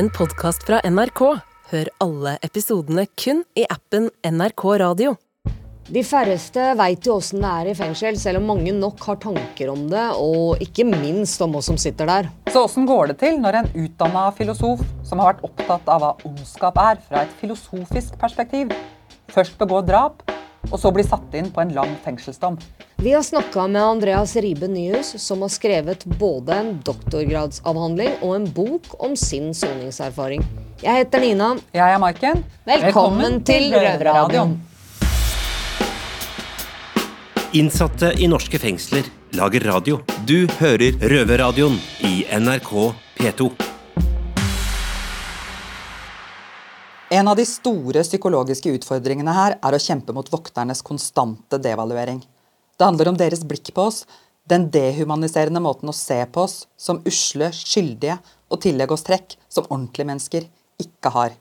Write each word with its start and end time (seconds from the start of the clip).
en 0.00 0.08
podkast 0.08 0.62
fra 0.64 0.78
NRK. 0.88 1.20
Hør 1.70 1.88
alle 2.00 2.30
episodene 2.46 3.02
kun 3.20 3.42
i 3.58 3.66
appen 3.68 4.06
NRK 4.24 4.62
Radio. 4.80 5.10
De 5.92 6.00
færreste 6.06 6.70
veit 6.78 7.04
jo 7.04 7.18
åssen 7.18 7.42
det 7.42 7.50
er 7.50 7.68
i 7.68 7.74
fengsel, 7.76 8.16
selv 8.16 8.40
om 8.40 8.48
mange 8.48 8.72
nok 8.72 9.02
har 9.10 9.18
tanker 9.20 9.68
om 9.68 9.82
det, 9.90 10.06
og 10.16 10.62
ikke 10.64 10.86
minst 10.88 11.42
om 11.44 11.58
oss 11.60 11.68
som 11.68 11.76
sitter 11.82 12.08
der. 12.08 12.30
Så 12.48 12.64
åssen 12.64 12.88
går 12.88 13.12
det 13.12 13.18
til 13.20 13.36
når 13.42 13.60
en 13.60 13.70
utdanna 13.82 14.24
filosof 14.38 14.80
som 15.04 15.20
har 15.20 15.34
vært 15.34 15.44
opptatt 15.50 15.92
av 15.92 16.06
hva 16.06 16.14
ondskap 16.30 16.80
er 16.80 17.04
fra 17.10 17.26
et 17.26 17.36
filosofisk 17.42 18.16
perspektiv, 18.22 18.72
først 19.34 19.60
begår 19.60 19.84
drap, 19.90 20.24
og 20.68 20.76
så 20.80 20.92
bli 20.92 21.04
satt 21.06 21.34
inn 21.38 21.48
på 21.54 21.62
en 21.62 21.72
lang 21.74 21.94
fengselsdom? 22.04 22.58
Vi 23.00 23.14
har 23.16 23.22
snakka 23.24 23.66
med 23.66 23.82
Andreas 23.82 24.36
Ribe 24.36 24.68
Nyhus, 24.68 25.14
som 25.22 25.40
har 25.42 25.48
skrevet 25.48 26.04
både 26.04 26.58
en 26.60 26.72
doktorgradsavhandling 26.84 28.18
og 28.20 28.34
en 28.36 28.48
bok 28.52 28.90
om 29.00 29.16
sin 29.16 29.54
soningserfaring. 29.56 30.44
Jeg 30.82 31.04
heter 31.04 31.24
Nina. 31.24 31.54
Jeg 31.72 31.94
er 31.94 32.02
Maiken. 32.02 32.44
Velkommen, 32.68 33.40
til 33.44 33.72
Røverradioen. 33.72 34.58
Innsatte 37.56 38.12
i 38.20 38.28
norske 38.30 38.60
fengsler 38.62 39.08
lager 39.34 39.64
radio. 39.72 39.98
Du 40.28 40.44
hører 40.60 41.00
Røverradioen 41.00 41.80
i 42.06 42.22
NRK 42.36 42.72
P2. 43.18 43.69
En 47.12 47.28
av 47.28 47.34
de 47.36 47.42
store 47.46 48.04
psykologiske 48.06 48.70
utfordringene 48.70 49.32
her 49.34 49.56
er 49.58 49.74
å 49.74 49.80
kjempe 49.82 50.14
mot 50.14 50.28
vokternes 50.30 50.78
konstante 50.86 51.58
devaluering. 51.58 52.20
Det 52.78 52.86
handler 52.86 53.10
om 53.10 53.16
deres 53.18 53.42
blikk 53.42 53.72
på 53.74 53.88
oss, 53.90 54.04
den 54.46 54.68
dehumaniserende 54.70 55.58
måten 55.62 55.90
å 55.90 55.94
se 55.96 56.20
på 56.30 56.44
oss 56.46 56.68
som 56.78 57.00
usle, 57.06 57.48
skyldige 57.50 58.14
og 58.46 58.62
tillegge 58.62 58.94
oss 58.94 59.02
trekk 59.06 59.34
som 59.50 59.66
ordentlige 59.66 60.06
mennesker 60.06 60.46
ikke 60.86 61.12
har. 61.16 61.34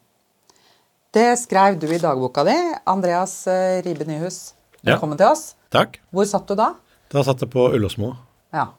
Det 1.13 1.27
skrev 1.41 1.77
du 1.82 1.86
i 1.94 2.02
dagboka 2.02 2.41
di, 2.49 2.58
Andreas 2.90 3.36
eh, 3.49 3.77
Ribe 3.86 4.10
Nyhus. 4.10 4.55
Ja. 4.82 4.96
Velkommen 4.96 5.21
til 5.21 5.30
oss. 5.30 5.52
Takk. 5.70 6.02
Hvor 6.10 6.26
satt 6.34 6.49
du 6.49 6.58
da? 6.58 6.71
Da 7.13 7.21
satt 7.30 7.46
jeg 7.46 7.54
på 7.54 7.70
Ullåsmo. 7.77 8.15
Ja. 8.58 8.71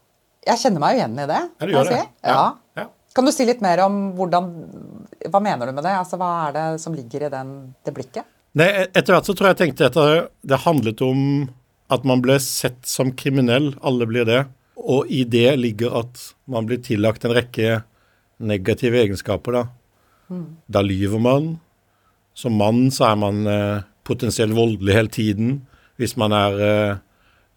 Jeg 0.42 0.58
kjenner 0.64 0.82
meg 0.82 0.96
jo 0.96 1.04
igjen 1.04 1.18
i 1.22 1.30
det. 1.30 1.40
Ja, 1.46 1.66
du 1.70 1.72
gjør 1.76 1.86
det. 1.86 2.02
si. 2.02 2.14
Ja. 2.26 2.44
Ja. 2.82 2.90
Kan 3.14 3.26
du 3.26 3.32
si 3.34 3.44
litt 3.48 3.62
mer 3.64 3.80
om 3.86 4.12
hvordan 4.18 4.50
Hva 5.30 5.40
mener 5.42 5.66
du 5.66 5.74
med 5.76 5.84
det? 5.84 5.94
Altså, 5.98 6.18
Hva 6.20 6.28
er 6.48 6.52
det 6.56 6.66
som 6.82 6.94
ligger 6.94 7.26
i 7.26 7.32
den, 7.32 7.50
det 7.84 7.94
blikket? 7.96 8.28
Nei, 8.58 8.68
etter 8.88 9.14
hvert 9.14 9.26
så 9.28 9.34
tror 9.36 9.50
jeg 9.50 9.56
jeg 9.58 9.62
tenkte 9.62 9.88
at 9.90 10.30
det- 10.42 10.60
handlet 10.64 11.02
om 11.06 11.50
at 11.90 12.04
man 12.04 12.22
ble 12.22 12.38
sett 12.40 12.86
som 12.86 13.12
kriminell. 13.12 13.74
Alle 13.82 14.06
blir 14.06 14.24
det. 14.26 14.46
Og 14.76 15.06
i 15.10 15.24
det 15.24 15.58
ligger 15.58 15.94
at 16.00 16.34
man 16.46 16.66
blir 16.66 16.78
tillagt 16.82 17.24
en 17.24 17.34
rekke 17.34 17.82
negative 18.40 18.94
egenskaper, 19.04 19.52
da. 19.52 19.64
Da 20.70 20.80
lyver 20.82 21.20
man. 21.20 21.60
Som 22.34 22.56
mann 22.56 22.90
så 22.90 23.10
er 23.10 23.16
man 23.16 23.46
eh, 23.46 23.82
potensielt 24.06 24.54
voldelig 24.54 24.94
hele 24.94 25.08
tiden. 25.08 25.66
Hvis 25.98 26.16
man 26.16 26.32
er 26.32 26.60
eh, 26.60 26.96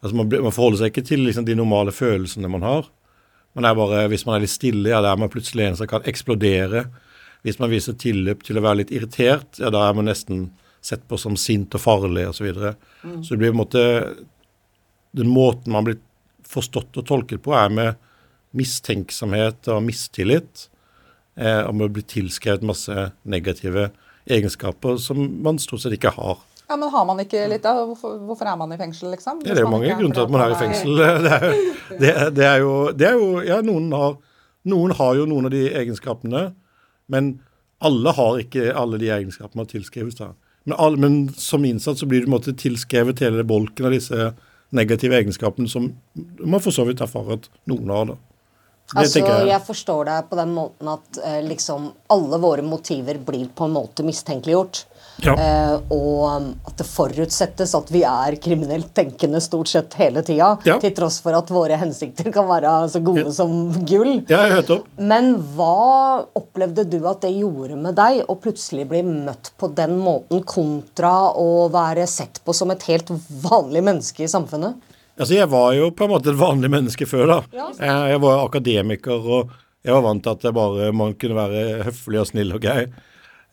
Altså 0.04 0.18
man, 0.20 0.28
man 0.28 0.52
forholder 0.52 0.82
seg 0.82 0.90
ikke 0.92 1.06
til 1.08 1.22
liksom, 1.24 1.46
de 1.48 1.56
normale 1.56 1.94
følelsene 1.96 2.50
man 2.52 2.62
har. 2.62 2.90
Man 3.54 3.66
er 3.66 3.76
bare, 3.78 4.08
Hvis 4.10 4.26
man 4.26 4.36
er 4.36 4.46
litt 4.46 4.54
stille, 4.54 4.90
ja, 4.90 5.02
da 5.02 5.12
er 5.14 5.20
man 5.22 5.32
plutselig 5.32 5.68
en 5.68 5.80
som 5.80 5.90
kan 5.90 6.06
eksplodere. 6.10 6.88
Hvis 7.44 7.60
man 7.60 7.72
viser 7.72 7.98
tilløp 8.00 8.44
til 8.44 8.58
å 8.58 8.64
være 8.64 8.82
litt 8.82 8.94
irritert, 8.96 9.60
ja, 9.60 9.70
da 9.74 9.88
er 9.88 9.98
man 9.98 10.08
nesten 10.10 10.48
sett 10.84 11.04
på 11.08 11.18
som 11.20 11.36
sint 11.40 11.76
og 11.76 11.84
farlig 11.84 12.28
osv. 12.28 12.38
Så, 12.38 12.46
videre. 12.48 12.74
så 13.24 13.34
det 13.34 13.40
blir 13.40 13.54
på 13.54 13.58
en 13.58 13.62
måte 13.62 13.84
Den 15.14 15.30
måten 15.30 15.72
man 15.72 15.86
blir 15.86 16.00
forstått 16.50 16.98
og 16.98 17.06
tolket 17.06 17.44
på, 17.46 17.54
er 17.54 17.70
med 17.70 18.00
mistenksomhet 18.58 19.70
og 19.70 19.84
mistillit. 19.86 20.68
Eh, 21.38 21.62
og 21.66 21.76
med 21.78 21.86
å 21.86 21.94
bli 21.94 22.04
tilskrevet 22.06 22.66
masse 22.66 23.12
negative 23.22 23.92
egenskaper 24.30 24.98
som 25.02 25.22
man 25.46 25.60
stort 25.62 25.84
sett 25.84 25.96
ikke 25.98 26.16
har. 26.18 26.42
Ja, 26.74 26.78
men 26.82 26.90
Har 26.90 27.06
man 27.06 27.22
ikke 27.22 27.44
litt 27.52 27.66
av 27.70 27.84
Hvorfor, 27.92 28.18
hvorfor 28.26 28.50
er 28.50 28.58
man 28.58 28.72
i 28.74 28.78
fengsel, 28.82 29.12
liksom? 29.14 29.42
Ja, 29.46 29.54
det 29.54 29.62
er 29.62 29.68
jo 29.68 29.72
mange 29.76 29.94
grunner 29.94 30.18
til 30.18 30.26
at 30.26 30.34
man 30.34 30.42
er 30.42 30.54
i 30.56 30.60
fengsel. 30.60 30.98
Det 31.04 31.30
er, 31.38 31.44
jo- 31.46 31.98
det, 32.02 32.14
det 32.40 32.46
er 32.50 32.58
jo, 32.64 32.72
det 32.98 33.08
er 33.12 33.18
jo 33.20 33.28
Ja, 33.46 33.60
noen 33.62 33.92
har, 33.94 34.16
noen 34.74 34.96
har 34.98 35.16
jo 35.20 35.28
noen 35.30 35.46
av 35.50 35.54
de 35.54 35.68
egenskapene, 35.70 36.42
men 37.14 37.28
alle 37.84 38.14
har 38.18 38.40
ikke 38.42 38.72
alle 38.80 38.98
de 39.02 39.10
egenskapene 39.14 39.60
man 39.62 39.70
tilskrives. 39.70 40.16
da. 40.18 40.32
Men, 40.66 40.78
alle, 40.80 40.98
men 40.98 41.18
som 41.38 41.66
innsatt 41.68 42.00
så 42.00 42.08
blir 42.10 42.26
på 42.26 42.40
tilskrevet 42.56 43.20
hele 43.22 43.44
bolken 43.44 43.86
av 43.90 43.92
disse 43.94 44.32
negative 44.74 45.20
egenskapene 45.20 45.70
som 45.70 45.92
man 46.42 46.64
for 46.64 46.74
så 46.74 46.86
vidt 46.88 47.04
erfarer 47.04 47.38
at 47.38 47.50
noen 47.70 47.92
har. 47.94 48.14
da. 48.14 48.16
Altså, 48.94 49.24
jeg. 49.24 49.48
jeg 49.50 49.66
forstår 49.66 50.10
deg 50.10 50.26
på 50.30 50.38
den 50.38 50.52
måten 50.54 50.90
at 50.92 51.20
eh, 51.26 51.40
liksom 51.48 51.88
alle 52.14 52.40
våre 52.42 52.66
motiver 52.66 53.18
blir 53.26 53.48
på 53.56 53.66
en 53.66 53.78
måte 53.78 54.06
mistenkeliggjort. 54.06 54.84
Ja. 55.22 55.34
Eh, 55.38 55.74
og 55.94 56.22
um, 56.26 56.46
at 56.66 56.78
det 56.80 56.86
forutsettes 56.90 57.74
at 57.78 57.92
vi 57.94 58.02
er 58.08 58.38
kriminelt 58.42 58.90
tenkende 58.98 59.42
stort 59.44 59.70
sett 59.72 59.94
hele 60.00 60.24
tida. 60.26 60.54
Ja. 60.68 60.78
Til 60.82 60.94
tross 60.98 61.20
for 61.24 61.38
at 61.38 61.52
våre 61.54 61.78
hensikter 61.80 62.32
kan 62.34 62.48
være 62.50 62.72
så 62.92 63.02
gode 63.04 63.34
som 63.36 63.72
gull. 63.86 64.16
Ja, 64.30 64.44
jeg 64.48 64.58
hørte. 64.58 64.80
Men 64.98 65.36
hva 65.56 66.26
opplevde 66.38 66.88
du 66.90 67.00
at 67.10 67.24
det 67.26 67.34
gjorde 67.36 67.78
med 67.80 67.98
deg 67.98 68.24
å 68.28 68.38
plutselig 68.42 68.88
bli 68.90 69.04
møtt 69.06 69.54
på 69.58 69.70
den 69.74 69.98
måten, 70.02 70.44
kontra 70.46 71.14
å 71.38 71.68
være 71.74 72.08
sett 72.10 72.42
på 72.44 72.56
som 72.58 72.74
et 72.74 72.90
helt 72.90 73.14
vanlig 73.44 73.86
menneske 73.86 74.26
i 74.26 74.32
samfunnet? 74.32 74.93
Altså, 75.20 75.34
Jeg 75.36 75.50
var 75.52 75.74
jo 75.78 75.90
på 75.94 76.06
en 76.08 76.10
måte 76.16 76.32
et 76.34 76.40
vanlig 76.40 76.70
menneske 76.74 77.06
før. 77.06 77.28
da. 77.28 77.40
Jeg, 77.80 78.12
jeg 78.14 78.22
var 78.24 78.46
akademiker, 78.48 79.28
og 79.38 79.52
jeg 79.86 79.94
var 79.94 80.02
vant 80.02 80.24
til 80.24 80.32
at 80.32 80.44
jeg 80.48 80.54
bare, 80.58 80.92
man 80.96 81.14
kunne 81.20 81.36
være 81.38 81.84
høflig 81.90 82.20
og 82.24 82.28
snill 82.32 82.54
og 82.56 82.62
grei. 82.64 82.88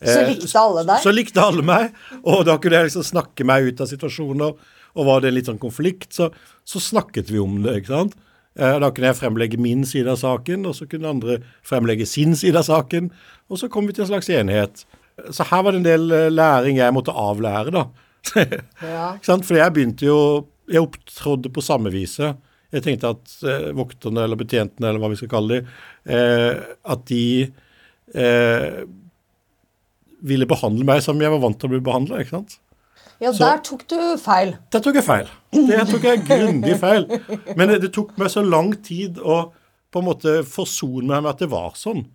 Så 0.01 0.17
Eh, 0.23 0.29
likte 0.31 0.49
alle 0.57 0.81
deg? 0.87 1.01
Så 1.03 1.11
likte 1.13 1.41
alle 1.45 1.61
meg, 1.61 1.91
og 2.25 2.45
da 2.47 2.55
kunne 2.57 2.79
jeg 2.79 2.87
liksom 2.89 3.03
snakke 3.05 3.45
meg 3.45 3.67
ut 3.69 3.81
av 3.81 3.87
situasjoner. 3.91 4.55
Og 4.97 5.05
var 5.05 5.21
det 5.21 5.29
en 5.29 5.35
litt 5.37 5.45
sånn 5.45 5.59
konflikt, 5.61 6.09
så, 6.17 6.31
så 6.65 6.81
snakket 6.81 7.29
vi 7.31 7.37
om 7.39 7.61
det. 7.63 7.75
ikke 7.83 7.93
sant? 7.93 8.15
Eh, 8.57 8.79
Da 8.81 8.89
kunne 8.89 9.11
jeg 9.11 9.19
fremlegge 9.21 9.59
min 9.61 9.85
side 9.85 10.09
av 10.09 10.17
saken, 10.17 10.65
og 10.65 10.73
så 10.75 10.87
kunne 10.89 11.07
andre 11.13 11.37
fremlegge 11.63 12.07
sin 12.09 12.33
side 12.35 12.57
av 12.57 12.65
saken. 12.65 13.11
Og 13.51 13.61
så 13.61 13.69
kom 13.69 13.85
vi 13.87 13.93
til 13.93 14.03
en 14.07 14.09
slags 14.15 14.29
enighet. 14.33 14.83
Så 15.29 15.45
her 15.51 15.61
var 15.63 15.71
det 15.71 15.83
en 15.83 15.87
del 15.91 16.11
eh, 16.11 16.29
læring 16.33 16.77
jeg 16.81 16.93
måtte 16.97 17.13
avlære, 17.13 17.69
da. 17.71 17.85
Ja. 18.81 19.13
Ikke 19.15 19.25
sant? 19.29 19.45
For 19.45 19.55
jeg 19.61 19.73
begynte 19.77 20.05
jo 20.09 20.17
Jeg 20.71 20.85
opptrådde 20.85 21.51
på 21.53 21.63
samme 21.65 21.91
viset. 21.93 22.39
Jeg 22.71 22.85
tenkte 22.85 23.11
at 23.11 23.35
eh, 23.43 23.69
vokterne, 23.75 24.23
eller 24.23 24.39
betjentene, 24.39 24.87
eller 24.89 25.03
hva 25.03 25.11
vi 25.11 25.19
skal 25.19 25.31
kalle 25.33 25.59
dem, 25.59 25.71
eh, 26.15 26.61
at 26.95 27.05
de 27.09 27.23
eh, 28.15 28.81
ville 30.23 30.47
behandle 30.47 30.87
meg 30.87 31.03
som 31.03 31.19
jeg 31.19 31.33
var 31.33 31.41
vant 31.43 31.59
til 31.59 31.67
å 31.67 31.73
bli 31.73 31.81
behandla. 31.83 32.21
ikke 32.21 32.37
sant? 32.37 32.59
Ja, 33.21 33.29
der 33.37 33.59
tok 33.61 33.83
du 33.91 33.97
feil. 34.17 34.55
Der 34.73 34.81
tok 34.81 34.97
jeg 34.97 35.05
feil. 35.05 35.27
Der 35.53 35.83
tok 35.85 36.07
jeg 36.07 36.23
grundig 36.25 36.77
feil. 36.81 37.05
Men 37.53 37.69
det, 37.69 37.81
det 37.83 37.91
tok 37.93 38.15
meg 38.17 38.31
så 38.33 38.41
lang 38.41 38.71
tid 38.81 39.19
å 39.21 39.43
på 39.91 39.99
en 39.99 40.07
måte 40.07 40.39
forsone 40.47 41.05
meg 41.09 41.25
med 41.25 41.33
at 41.33 41.43
det 41.43 41.49
var 41.51 41.75
sånn. 41.77 42.05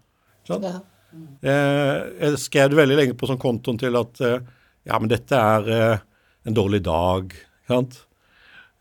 Ja. 0.49 0.59
Eh, 1.45 1.97
jeg 2.23 2.41
skrev 2.41 2.73
det 2.73 2.81
veldig 2.81 2.99
lenge 2.99 3.17
på 3.19 3.29
sånn 3.29 3.41
kontoen 3.41 3.79
til 3.81 3.97
at 4.01 4.21
eh, 4.25 4.41
ja, 4.89 4.99
men 4.99 5.11
dette 5.13 5.39
er 5.39 5.71
eh, 5.77 6.05
en 6.49 6.57
dårlig 6.57 6.83
dag. 6.87 7.35
sant? 7.69 8.01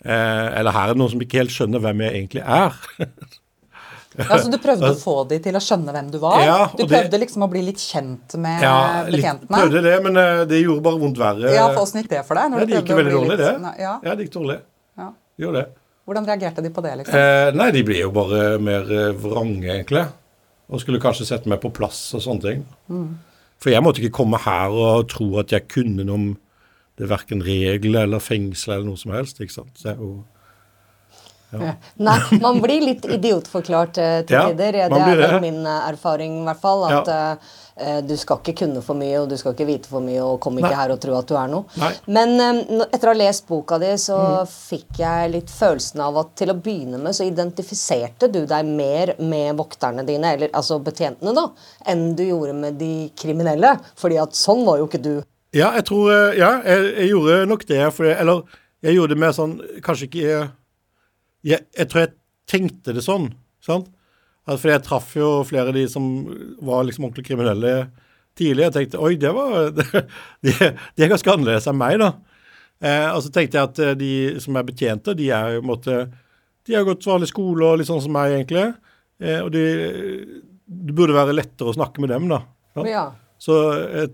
Eh, 0.06 0.48
eller 0.60 0.72
her 0.76 0.90
er 0.92 0.94
det 0.94 1.02
noen 1.02 1.10
som 1.16 1.22
ikke 1.26 1.40
helt 1.42 1.54
skjønner 1.56 1.82
hvem 1.82 2.02
jeg 2.06 2.14
egentlig 2.20 2.44
er. 2.46 2.76
Ja, 4.16 4.38
så 4.44 4.52
Du 4.54 4.58
prøvde 4.62 4.92
å 4.94 4.98
få 5.08 5.16
de 5.32 5.40
til 5.44 5.58
å 5.58 5.62
skjønne 5.64 5.96
hvem 5.96 6.12
du 6.14 6.20
var? 6.22 6.38
Ja, 6.46 6.58
du 6.72 6.84
prøvde 6.86 7.10
det- 7.16 7.22
liksom 7.26 7.44
å 7.48 7.50
bli 7.52 7.64
litt 7.66 7.82
kjent 7.82 8.36
med 8.40 8.62
ja, 8.64 8.76
litt, 9.10 9.26
Ja, 9.26 9.34
prøvde 9.50 9.82
det, 9.84 9.96
men 10.06 10.20
eh, 10.22 10.44
det 10.52 10.62
gjorde 10.62 10.86
bare 10.86 11.02
vondt 11.02 11.18
verre. 11.20 11.52
Ja, 11.56 11.66
for 11.74 11.84
Åssen 11.88 12.04
gikk 12.04 12.12
det 12.14 12.22
for 12.28 12.38
deg? 12.40 12.52
når 12.54 12.64
Ja, 12.64 12.70
det 12.70 12.78
gikk 12.84 12.94
veldig 13.02 13.16
dårlig, 13.18 13.34
litt- 13.40 13.44
det. 13.66 13.74
Ja. 13.84 13.96
Ja, 14.06 14.14
det 14.16 14.28
gikk 14.30 14.36
dårlig. 14.38 14.60
Ja. 15.02 15.10
Gjorde 15.42 15.64
det. 15.64 15.68
Hvordan 16.06 16.28
reagerte 16.30 16.62
de 16.62 16.70
på 16.70 16.84
det? 16.86 16.94
liksom? 17.02 17.18
Eh, 17.18 17.52
nei, 17.58 17.72
de 17.74 17.82
ble 17.88 17.98
jo 18.04 18.12
bare 18.14 18.44
mer 18.62 18.92
eh, 18.94 19.12
vrange, 19.26 19.66
egentlig. 19.74 20.06
Og 20.70 20.82
skulle 20.82 21.02
kanskje 21.02 21.26
sette 21.28 21.50
meg 21.50 21.60
på 21.66 21.74
plass 21.74 22.00
og 22.18 22.22
sånne 22.22 22.46
ting. 22.46 22.62
Mm. 22.94 23.08
For 23.62 23.74
jeg 23.74 23.82
måtte 23.82 24.02
ikke 24.04 24.14
komme 24.22 24.38
her 24.46 24.70
og 24.70 25.08
tro 25.10 25.32
at 25.42 25.50
jeg 25.54 25.66
kunne 25.72 26.06
noe 26.06 26.16
om 26.20 26.28
det 26.96 27.04
er 27.08 27.12
verken 27.12 27.42
regler 27.44 28.04
eller 28.08 28.20
fengsel 28.24 28.74
eller 28.78 28.88
noe 28.88 28.98
som 29.02 29.12
helst. 29.12 29.42
ikke 29.44 29.52
sant? 29.62 29.74
Så 29.76 29.90
det 29.90 29.98
er 29.98 30.02
jo... 30.04 30.14
Nei, 32.04 32.16
man 32.44 32.58
blir 32.60 32.82
litt 32.84 33.06
idiotforklart 33.08 33.98
eh, 34.02 34.16
til 34.28 34.36
Ja, 34.36 34.48
tider. 34.50 34.76
Det 34.92 34.98
er 35.00 35.22
det. 35.38 35.42
min 35.44 35.62
eh, 35.64 35.86
erfaring, 35.92 36.42
i 36.42 36.48
hvert 36.50 36.60
fall. 36.60 36.82
At 36.90 37.08
Ja. 37.08 37.20
eh, 37.78 38.02
du 38.04 38.12
skal 38.20 38.42
ikke 38.42 38.56
kunne 38.66 38.82
for 38.84 38.98
mye, 39.00 39.22
og 39.22 39.30
du 39.32 39.38
skal 39.40 39.54
ikke 39.56 39.68
vite 39.70 39.88
for 39.88 40.04
mye, 40.04 40.20
og 40.26 40.42
kom 40.44 40.58
ikke 40.60 40.72
Nei. 40.74 40.80
her 40.82 40.92
og 40.92 41.00
tro 41.06 41.14
at 41.16 41.30
du 41.30 41.36
er 41.40 41.48
noe. 41.54 41.64
Nei. 41.80 41.92
Mm. 41.94 42.18
Men 42.18 42.34
eh, 42.44 42.88
etter 42.90 43.08
å 43.08 43.14
ha 43.14 43.20
lest 43.22 43.48
boka 43.48 43.78
di, 43.80 43.94
så 44.02 44.18
fikk 44.52 45.00
jeg 45.00 45.32
litt 45.38 45.54
følelsen 45.54 46.04
av 46.04 46.18
at 46.26 46.34
til 46.42 46.52
å 46.52 46.58
begynne 46.60 47.00
med 47.00 47.16
så 47.16 47.24
identifiserte 47.30 48.28
du 48.34 48.42
deg 48.50 48.66
mer 48.68 49.14
med 49.20 49.56
vokterne 49.62 50.04
dine, 50.08 50.34
eller 50.36 50.52
altså 50.52 50.82
betjentene, 50.84 51.32
da, 51.38 51.48
enn 51.88 52.10
du 52.20 52.26
gjorde 52.26 52.58
med 52.66 52.76
de 52.82 52.92
kriminelle. 53.16 53.78
Fordi 53.96 54.20
at 54.26 54.36
sånn 54.36 54.66
var 54.68 54.82
jo 54.84 54.90
ikke 54.90 55.04
du. 55.08 55.16
Ja, 55.56 55.72
jeg 55.78 55.86
tror 55.88 56.12
eh, 56.12 56.38
Ja, 56.40 56.52
jeg, 56.68 56.92
jeg 57.00 57.12
gjorde 57.14 57.42
nok 57.50 57.66
det. 57.70 57.82
For 57.96 58.10
jeg, 58.10 58.20
eller 58.22 58.44
jeg 58.86 58.98
gjorde 58.98 59.16
det 59.16 59.22
med 59.24 59.36
sånn 59.38 59.58
Kanskje 59.86 60.10
ikke 60.10 60.24
jeg, 61.46 61.62
jeg 61.78 61.90
tror 61.92 62.02
jeg 62.02 62.16
tenkte 62.50 62.94
det 62.96 63.04
sånn. 63.06 63.30
sant? 63.64 63.92
at 64.46 64.62
For 64.62 64.72
jeg 64.72 64.84
traff 64.86 65.14
jo 65.18 65.30
flere 65.48 65.72
av 65.72 65.78
de 65.78 65.86
som 65.90 66.06
var 66.66 66.86
liksom 66.86 67.08
ordentlig 67.08 67.28
kriminelle 67.28 67.74
tidlig. 68.38 68.68
Jeg 68.68 68.76
tenkte 68.76 69.02
oi, 69.02 69.16
det 69.22 69.32
var 69.34 69.72
De, 70.46 70.54
de 70.54 71.06
er 71.06 71.12
ganske 71.12 71.32
annerledes 71.32 71.70
enn 71.70 71.80
meg, 71.80 71.98
da. 72.02 72.12
Eh, 72.84 73.08
og 73.14 73.22
så 73.26 73.32
tenkte 73.34 73.58
jeg 73.58 73.70
at 73.70 73.82
eh, 73.82 73.96
de 73.98 74.12
som 74.44 74.58
er 74.60 74.68
betjente, 74.68 75.16
de 75.18 75.30
er 75.34 75.56
jo 75.56 75.62
på 75.62 75.66
en 75.66 75.72
måte 75.72 76.00
De 76.68 76.76
har 76.76 76.86
gått 76.86 77.08
vanlig 77.08 77.30
skole 77.32 77.70
og 77.70 77.80
litt 77.80 77.90
sånn 77.90 78.04
som 78.04 78.14
meg, 78.14 78.36
egentlig. 78.36 78.68
Eh, 79.22 79.40
og 79.42 79.52
de, 79.54 79.66
det 80.66 80.98
burde 80.98 81.16
være 81.16 81.38
lettere 81.38 81.72
å 81.72 81.78
snakke 81.78 82.04
med 82.04 82.12
dem, 82.14 82.28
da. 82.34 82.42
Ja. 82.90 83.06
Så 83.42 83.60
eh, 83.86 84.10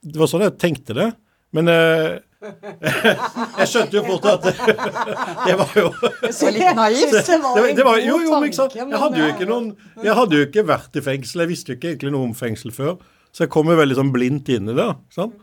det 0.00 0.20
var 0.20 0.30
sånn 0.30 0.44
jeg 0.46 0.56
tenkte 0.60 0.96
det. 0.96 1.08
Men 1.56 1.70
eh, 1.70 2.18
jeg 3.60 3.68
skjønte 3.68 3.98
jo 3.98 4.02
fort 4.06 4.28
at 4.30 4.46
det 5.46 5.56
var 5.60 5.74
jo 5.76 5.90
var 6.00 6.54
litt 6.56 6.78
naivt. 6.78 7.16
Det 7.18 7.38
var 7.42 7.60
det, 7.60 7.72
en 7.74 7.80
god 7.84 8.02
jo, 8.06 8.18
jo, 8.24 8.40
ikke 8.46 8.60
sant? 8.62 8.76
Jeg 8.78 9.02
hadde 9.04 9.20
jo 9.20 9.30
ikke 9.34 9.48
noen 9.50 9.70
Jeg 10.00 10.16
hadde 10.16 10.38
jo 10.38 10.48
ikke 10.48 10.66
vært 10.70 11.00
i 11.00 11.04
fengsel. 11.04 11.44
Jeg 11.44 11.52
visste 11.52 11.72
jo 11.72 11.80
ikke 11.80 11.92
egentlig 11.94 12.14
noe 12.14 12.30
om 12.30 12.36
fengsel 12.38 12.74
før. 12.74 12.98
Så 13.30 13.44
jeg 13.44 13.52
kom 13.52 13.70
jo 13.70 13.78
veldig 13.78 13.98
sånn 13.98 14.12
blindt 14.14 14.50
inn 14.54 14.72
i 14.72 14.76
det. 14.78 14.90
sant? 15.14 15.38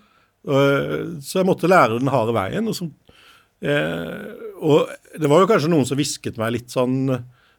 Så 0.47 1.41
jeg 1.41 1.47
måtte 1.47 1.69
lære 1.69 1.99
den 1.99 2.11
harde 2.11 2.33
veien. 2.35 2.67
Og, 2.67 2.75
så, 2.75 2.87
eh, 3.63 4.27
og 4.63 4.91
det 5.19 5.31
var 5.31 5.43
jo 5.43 5.49
kanskje 5.49 5.71
noen 5.71 5.87
som 5.87 5.99
hvisket 5.99 6.39
meg 6.39 6.55
litt 6.55 6.73
sånn 6.73 6.97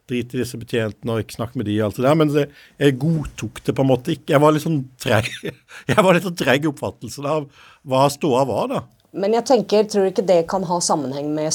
Drit 0.09 0.33
i 0.33 0.41
disse 0.41 0.57
betjentene 0.57 1.13
og 1.15 1.21
ikke 1.23 1.37
snakk 1.37 1.55
med 1.59 1.69
de 1.69 1.77
og 1.79 1.89
alt 1.91 1.99
det 2.01 2.07
der. 2.09 2.15
Men 2.17 2.33
det, 2.33 2.45
jeg 2.81 2.97
godtok 3.01 3.63
det 3.67 3.75
på 3.77 3.85
en 3.85 3.91
måte 3.93 4.15
ikke. 4.17 4.33
Jeg 4.33 4.41
var 4.41 4.55
litt 4.55 4.65
sånn 4.65 4.79
treg 4.99 5.27
Jeg 5.93 6.01
var 6.05 6.13
litt 6.17 6.25
sånn 6.25 6.39
treg 6.39 6.65
i 6.65 6.71
oppfattelsen 6.71 7.27
av 7.29 7.45
hva 7.85 8.07
ståa 8.11 8.45
var, 8.49 8.71
da. 8.73 8.81
Men 9.09 9.33
jeg 9.33 9.41
tenker, 9.49 9.87
tror 9.89 10.03
du 10.05 10.09
ikke 10.11 10.21
det 10.29 10.43
kan 10.51 10.61
ha 10.69 10.75
sammenheng 10.85 11.31
med 11.33 11.49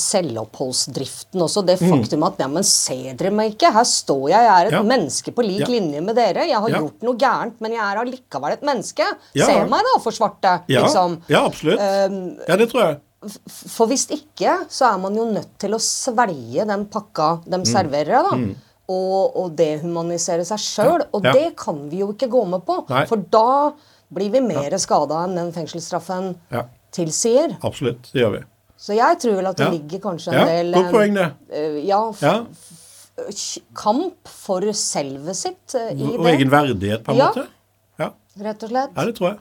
selvoppholdsdriften 0.58 1.42
også? 1.44 1.62
Det 1.66 1.76
faktum 1.78 2.24
at 2.26 2.40
ja, 2.42 2.48
men 2.50 2.64
ser 2.66 3.14
dere 3.18 3.30
meg 3.34 3.52
ikke? 3.54 3.70
Her 3.76 3.86
står 3.86 4.24
jeg, 4.32 4.42
jeg 4.48 4.54
er 4.54 4.66
et 4.66 4.72
Mm. 4.74 4.78
Ja. 4.80 4.82
menneske 4.96 5.30
på 5.36 5.44
lik 5.46 5.60
Ja. 5.62 5.66
linje 5.70 6.00
med 6.02 6.16
dere. 6.16 6.46
Jeg 6.48 6.56
har 6.58 6.68
Ja. 6.68 6.80
gjort 6.80 7.02
noe 7.02 7.14
gærent, 7.16 7.60
men 7.60 7.72
jeg 7.72 7.80
er 7.80 7.96
allikevel 8.02 8.52
et 8.52 8.62
menneske. 8.62 9.04
Se 9.36 9.54
meg 9.70 9.82
da, 9.86 9.98
for 10.02 10.10
svarte. 10.10 10.62
Liksom. 10.68 11.22
ja 11.28 11.44
absolutt. 11.46 11.78
ja, 12.48 12.56
det 12.56 12.70
tror 12.70 12.82
jeg. 12.82 13.00
For 13.48 13.86
hvis 13.90 14.06
ikke, 14.10 14.66
så 14.68 14.92
er 14.94 14.98
man 14.98 15.14
jo 15.16 15.24
nødt 15.32 15.58
til 15.58 15.70
å 15.76 15.80
svelge 15.80 16.66
den 16.66 16.86
pakka 16.86 17.42
de 17.44 17.56
Mm. 17.58 17.64
serverer 17.66 18.22
da. 18.30 18.54
Og, 18.88 19.36
og 19.36 19.54
dehumanisere 19.56 20.44
seg 20.44 20.58
sjøl. 20.58 21.06
Og 21.12 21.24
Ja. 21.24 21.32
det 21.32 21.56
kan 21.56 21.88
vi 21.88 21.98
jo 22.02 22.12
ikke 22.12 22.28
gå 22.28 22.46
med 22.46 22.64
på. 22.66 22.84
Nei. 22.90 23.06
For 23.06 23.16
da 23.16 23.72
blir 24.12 24.30
vi 24.30 24.40
mer 24.40 24.70
skada 24.78 25.24
enn 25.24 25.34
den 25.34 25.52
fengselsstraffen 25.52 26.34
Ja. 26.52 26.64
tilsier. 26.92 27.56
Absolutt. 27.62 28.10
Det 28.12 28.20
gjør 28.22 28.32
vi. 28.38 28.44
Så 28.78 28.94
jeg 28.94 29.18
tror 29.20 29.36
vel 29.36 29.46
at 29.46 29.56
det 29.56 29.64
Ja. 29.66 29.70
ligger 29.72 29.98
kanskje 30.00 30.32
Ja, 30.32 30.40
en 30.46 30.46
del 30.72 30.74
godt 30.74 30.92
poeng, 30.92 31.14
det. 31.14 31.32
Uh, 31.50 31.86
ja, 31.86 32.12
Ja. 32.20 32.44
kamp 33.74 34.28
for 34.28 34.60
selvet 34.72 35.36
sitt 35.38 35.74
uh, 35.78 35.90
i 35.94 36.02
Og 36.16 36.24
det, 36.24 36.34
egen 36.38 36.50
verdighet, 36.50 37.02
på 37.04 37.12
en 37.12 37.16
Ja. 37.18 37.28
måte. 37.32 37.46
Ja. 37.98 38.10
rett 38.40 38.62
og 38.64 38.70
slett. 38.70 38.90
ja, 38.96 39.04
det 39.04 39.14
tror 39.16 39.28
jeg. 39.30 39.38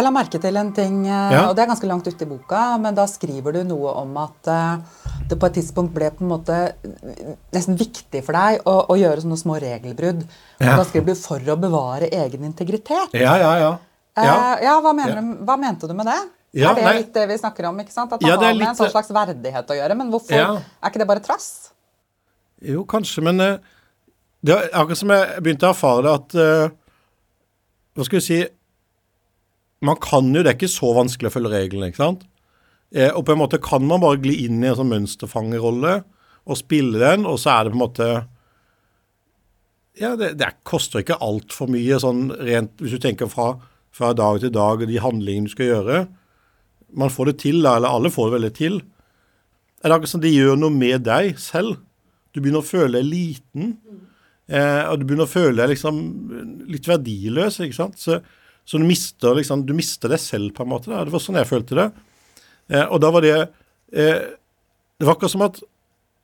Jeg 0.00 0.06
la 0.06 0.10
merke 0.16 0.38
til 0.40 0.56
en 0.56 0.70
ting, 0.72 1.02
eh, 1.04 1.32
Ja. 1.34 1.40
og 1.50 1.56
det 1.56 1.62
er 1.62 1.68
ganske 1.74 1.86
langt 1.88 2.06
ute 2.08 2.22
i 2.24 2.28
boka, 2.28 2.78
men 2.80 2.94
da 2.96 3.04
skriver 3.04 3.52
du 3.52 3.64
noe 3.68 3.90
om 4.00 4.16
at 4.16 4.48
eh, 4.48 4.78
det 5.28 5.36
på 5.38 5.46
et 5.50 5.52
tidspunkt 5.58 5.92
ble 5.92 6.08
på 6.10 6.24
en 6.24 6.30
måte 6.30 6.56
nesten 7.52 7.76
viktig 7.76 8.22
for 8.24 8.32
deg 8.32 8.62
å, 8.64 8.86
å 8.88 8.96
gjøre 8.96 9.20
sånne 9.20 9.36
små 9.36 9.58
regelbrudd. 9.60 10.22
Ja. 10.58 10.72
Og 10.72 10.80
da 10.80 10.84
skriver 10.88 11.06
du 11.12 11.14
'for 11.20 11.38
å 11.52 11.56
bevare 11.60 12.08
egen 12.08 12.48
integritet'. 12.48 13.12
Ja, 13.12 13.36
ja, 13.36 13.52
ja. 13.60 13.72
Eh, 14.16 14.24
ja. 14.24 14.56
ja, 14.62 14.80
hva, 14.80 14.92
du, 14.96 15.44
hva 15.44 15.56
mente 15.60 15.86
du 15.86 15.92
med 15.94 16.06
det? 16.06 16.18
Ja, 16.54 16.70
er 16.70 16.74
det 16.74 16.84
nei. 16.84 16.96
litt 16.98 17.12
det 17.14 17.28
vi 17.28 17.36
snakker 17.38 17.68
om? 17.68 17.78
ikke 17.78 17.92
sant? 17.92 18.12
At 18.12 18.22
man 18.22 18.30
Ja, 18.30 18.36
har 18.36 18.42
med 18.54 18.62
en 18.62 18.68
litt- 18.68 18.76
sånn 18.80 18.90
slags 18.90 19.10
verdighet 19.12 19.66
å 19.68 19.76
gjøre. 19.76 19.96
Men 19.96 20.10
hvorfor 20.10 20.32
Ja. 20.32 20.54
er 20.82 20.88
ikke 20.90 20.98
det 20.98 21.06
bare 21.06 21.20
trass? 21.20 21.70
Jo, 22.62 22.84
kanskje, 22.84 23.22
men 23.22 23.40
eh, 23.40 23.58
det 24.42 24.56
er 24.56 24.68
akkurat 24.72 24.96
som 24.96 25.08
jeg 25.10 25.42
begynte 25.42 25.68
å 25.68 25.74
erfare 25.76 26.02
det 26.02 26.14
at 26.14 26.34
eh, 26.34 26.70
Hva 27.96 28.04
skal 28.04 28.18
vi 28.18 28.24
si 28.24 28.48
Man 29.86 29.96
kan 30.02 30.28
jo, 30.34 30.42
det 30.42 30.52
er 30.52 30.58
ikke 30.58 30.70
så 30.70 30.90
vanskelig 30.96 31.30
å 31.30 31.34
følge 31.34 31.54
reglene, 31.54 31.88
ikke 31.90 32.02
sant? 32.02 32.26
Eh, 32.90 33.10
og 33.14 33.24
på 33.26 33.34
en 33.34 33.40
måte 33.40 33.60
kan 33.62 33.84
man 33.86 34.02
bare 34.02 34.20
gli 34.20 34.34
inn 34.44 34.60
i 34.62 34.68
en 34.70 34.76
sånn 34.80 34.90
mønsterfangerrolle 34.90 36.00
og 36.50 36.58
spille 36.58 37.00
den, 37.00 37.26
og 37.28 37.38
så 37.40 37.54
er 37.54 37.66
det 37.66 37.72
på 37.72 37.78
en 37.78 37.84
måte 37.84 38.10
Ja, 40.00 40.14
det, 40.16 40.32
det 40.40 40.48
koster 40.66 41.02
ikke 41.02 41.20
altfor 41.22 41.68
mye 41.70 41.98
sånn 42.00 42.30
rent 42.40 42.80
Hvis 42.80 42.96
du 42.96 43.02
tenker 43.02 43.28
fra, 43.30 43.52
fra 43.94 44.12
dag 44.16 44.40
til 44.42 44.52
dag 44.54 44.80
og 44.80 44.88
de 44.88 45.02
handlingene 45.02 45.50
du 45.50 45.52
skal 45.52 45.70
gjøre. 45.70 46.00
Man 46.96 47.12
får 47.12 47.30
det 47.30 47.36
til, 47.44 47.60
da, 47.62 47.76
eller 47.76 47.94
alle 47.94 48.10
får 48.12 48.28
det 48.28 48.36
veldig 48.38 48.52
til. 48.56 48.80
Er 49.84 49.94
akkurat 49.94 50.12
som 50.12 50.22
det 50.24 50.32
gjør 50.32 50.58
noe 50.58 50.74
med 50.74 51.04
deg 51.06 51.38
selv? 51.40 51.78
Du 52.34 52.40
begynner 52.40 52.64
å 52.64 52.66
føle 52.66 52.98
deg 52.98 53.08
liten. 53.08 53.74
Eh, 54.50 54.82
og 54.90 55.00
du 55.00 55.06
begynner 55.06 55.28
å 55.28 55.30
føle 55.30 55.56
deg 55.60 55.74
liksom 55.74 56.00
litt 56.70 56.88
verdiløs. 56.90 57.60
ikke 57.62 57.78
sant? 57.78 58.00
Så, 58.00 58.18
så 58.64 58.78
du, 58.78 58.84
mister, 58.86 59.34
liksom, 59.34 59.64
du 59.66 59.72
mister 59.74 60.08
deg 60.12 60.20
selv, 60.22 60.52
på 60.54 60.62
en 60.62 60.70
måte. 60.70 60.90
Da. 60.92 61.04
Det 61.04 61.12
var 61.14 61.22
sånn 61.24 61.38
jeg 61.40 61.48
følte 61.48 61.74
det. 61.78 61.88
Eh, 62.70 62.84
og 62.86 63.00
da 63.02 63.10
var 63.10 63.24
det 63.26 63.34
eh, 63.92 64.20
Det 65.00 65.06
var 65.08 65.16
akkurat 65.16 65.32
som 65.32 65.42
at 65.42 65.58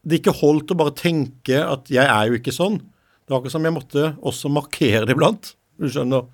det 0.06 0.21
ikke 0.21 0.37
holdt 0.38 0.71
å 0.71 0.77
bare 0.79 0.93
tenke 0.94 1.56
at 1.59 1.88
'jeg 1.91 2.05
er 2.06 2.29
jo 2.29 2.37
ikke 2.38 2.53
sånn'. 2.55 2.77
Det 2.79 3.31
var 3.33 3.41
akkurat 3.41 3.53
som 3.56 3.65
jeg 3.65 3.75
måtte 3.75 4.03
også 4.23 4.50
markere 4.53 5.06
det 5.06 5.17
iblant. 5.17 5.55
Du 5.81 5.88
skjønner? 5.91 6.27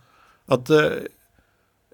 At 0.51 0.69
eh, 0.71 1.07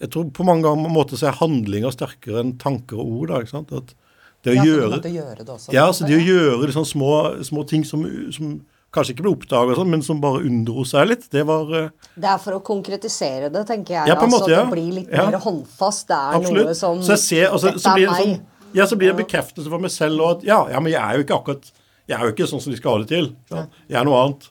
Jeg 0.01 0.11
tror 0.11 0.31
på 0.31 0.45
mange 0.47 0.67
måter 0.91 1.17
så 1.19 1.29
er 1.29 1.39
handlinger 1.39 1.91
sterkere 1.91 2.41
enn 2.41 2.57
tanker 2.59 2.99
og 2.99 3.07
ord. 3.21 3.29
da, 3.29 3.41
ikke 3.43 3.51
sant? 3.51 3.73
At 3.73 3.95
det 4.43 4.53
å 4.53 4.55
Ja, 4.55 4.65
gjøre 4.65 4.91
måtte 4.97 5.11
gjøre 5.15 5.39
det 5.45 5.49
også. 5.49 5.73
ja, 5.73 5.87
altså 5.87 6.07
det 6.07 6.17
å 6.19 6.27
gjøre 6.27 6.67
liksom 6.67 6.85
små, 6.87 7.43
små 7.45 7.65
ting 7.67 7.85
som, 7.85 8.03
som 8.33 8.61
kanskje 8.93 9.15
ikke 9.15 9.23
ble 9.27 9.33
oppdaga, 9.37 9.75
sånn, 9.77 9.91
men 9.93 10.03
som 10.03 10.21
bare 10.21 10.41
unndro 10.49 10.85
seg 10.89 11.09
litt, 11.09 11.27
det 11.31 11.45
var 11.47 11.73
eh, 11.77 11.89
Det 12.17 12.25
er 12.31 12.39
for 12.39 12.53
å 12.57 12.61
konkretisere 12.65 13.51
det, 13.53 13.67
tenker 13.69 13.95
jeg. 13.99 14.09
Ja, 14.09 14.15
på 14.17 14.25
en 14.25 14.33
altså, 14.33 14.51
ja. 14.51 14.63
Det 14.65 14.73
blir 14.73 14.93
litt 15.01 15.09
Ja. 15.13 15.27
mer 15.31 15.39
håndfast. 15.39 16.07
Det 16.09 16.17
er 16.17 16.33
noe 16.33 16.41
absolutt. 16.41 16.77
som 16.77 17.03
Så 17.03 17.13
jeg 17.17 17.19
ser, 17.19 17.51
altså, 17.53 17.67
Dette 17.73 17.81
så 17.85 17.95
blir 17.95 18.09
er 18.09 18.11
det 18.11 18.17
meg. 18.17 18.37
sånn, 18.39 18.73
ja, 18.75 18.85
så 18.87 18.97
blir 18.97 19.13
det 19.15 19.27
bekreftelse 19.27 19.69
for 19.69 19.79
meg 19.79 19.91
selv 19.91 20.21
og 20.21 20.31
at 20.39 20.45
ja, 20.45 20.61
ja, 20.73 20.81
men 20.81 20.93
jeg 20.93 21.03
er 21.03 21.17
jo 21.19 21.25
ikke 21.25 21.37
akkurat 21.43 21.71
Jeg 22.09 22.17
er 22.19 22.25
jo 22.25 22.33
ikke 22.33 22.49
sånn 22.49 22.61
som 22.63 22.73
de 22.73 22.77
skal 22.79 22.93
ha 22.93 22.99
det 23.05 23.09
til. 23.09 23.27
Ja. 23.51 23.67
Jeg 23.89 24.01
er 24.01 24.05
noe 24.09 24.17
annet. 24.25 24.49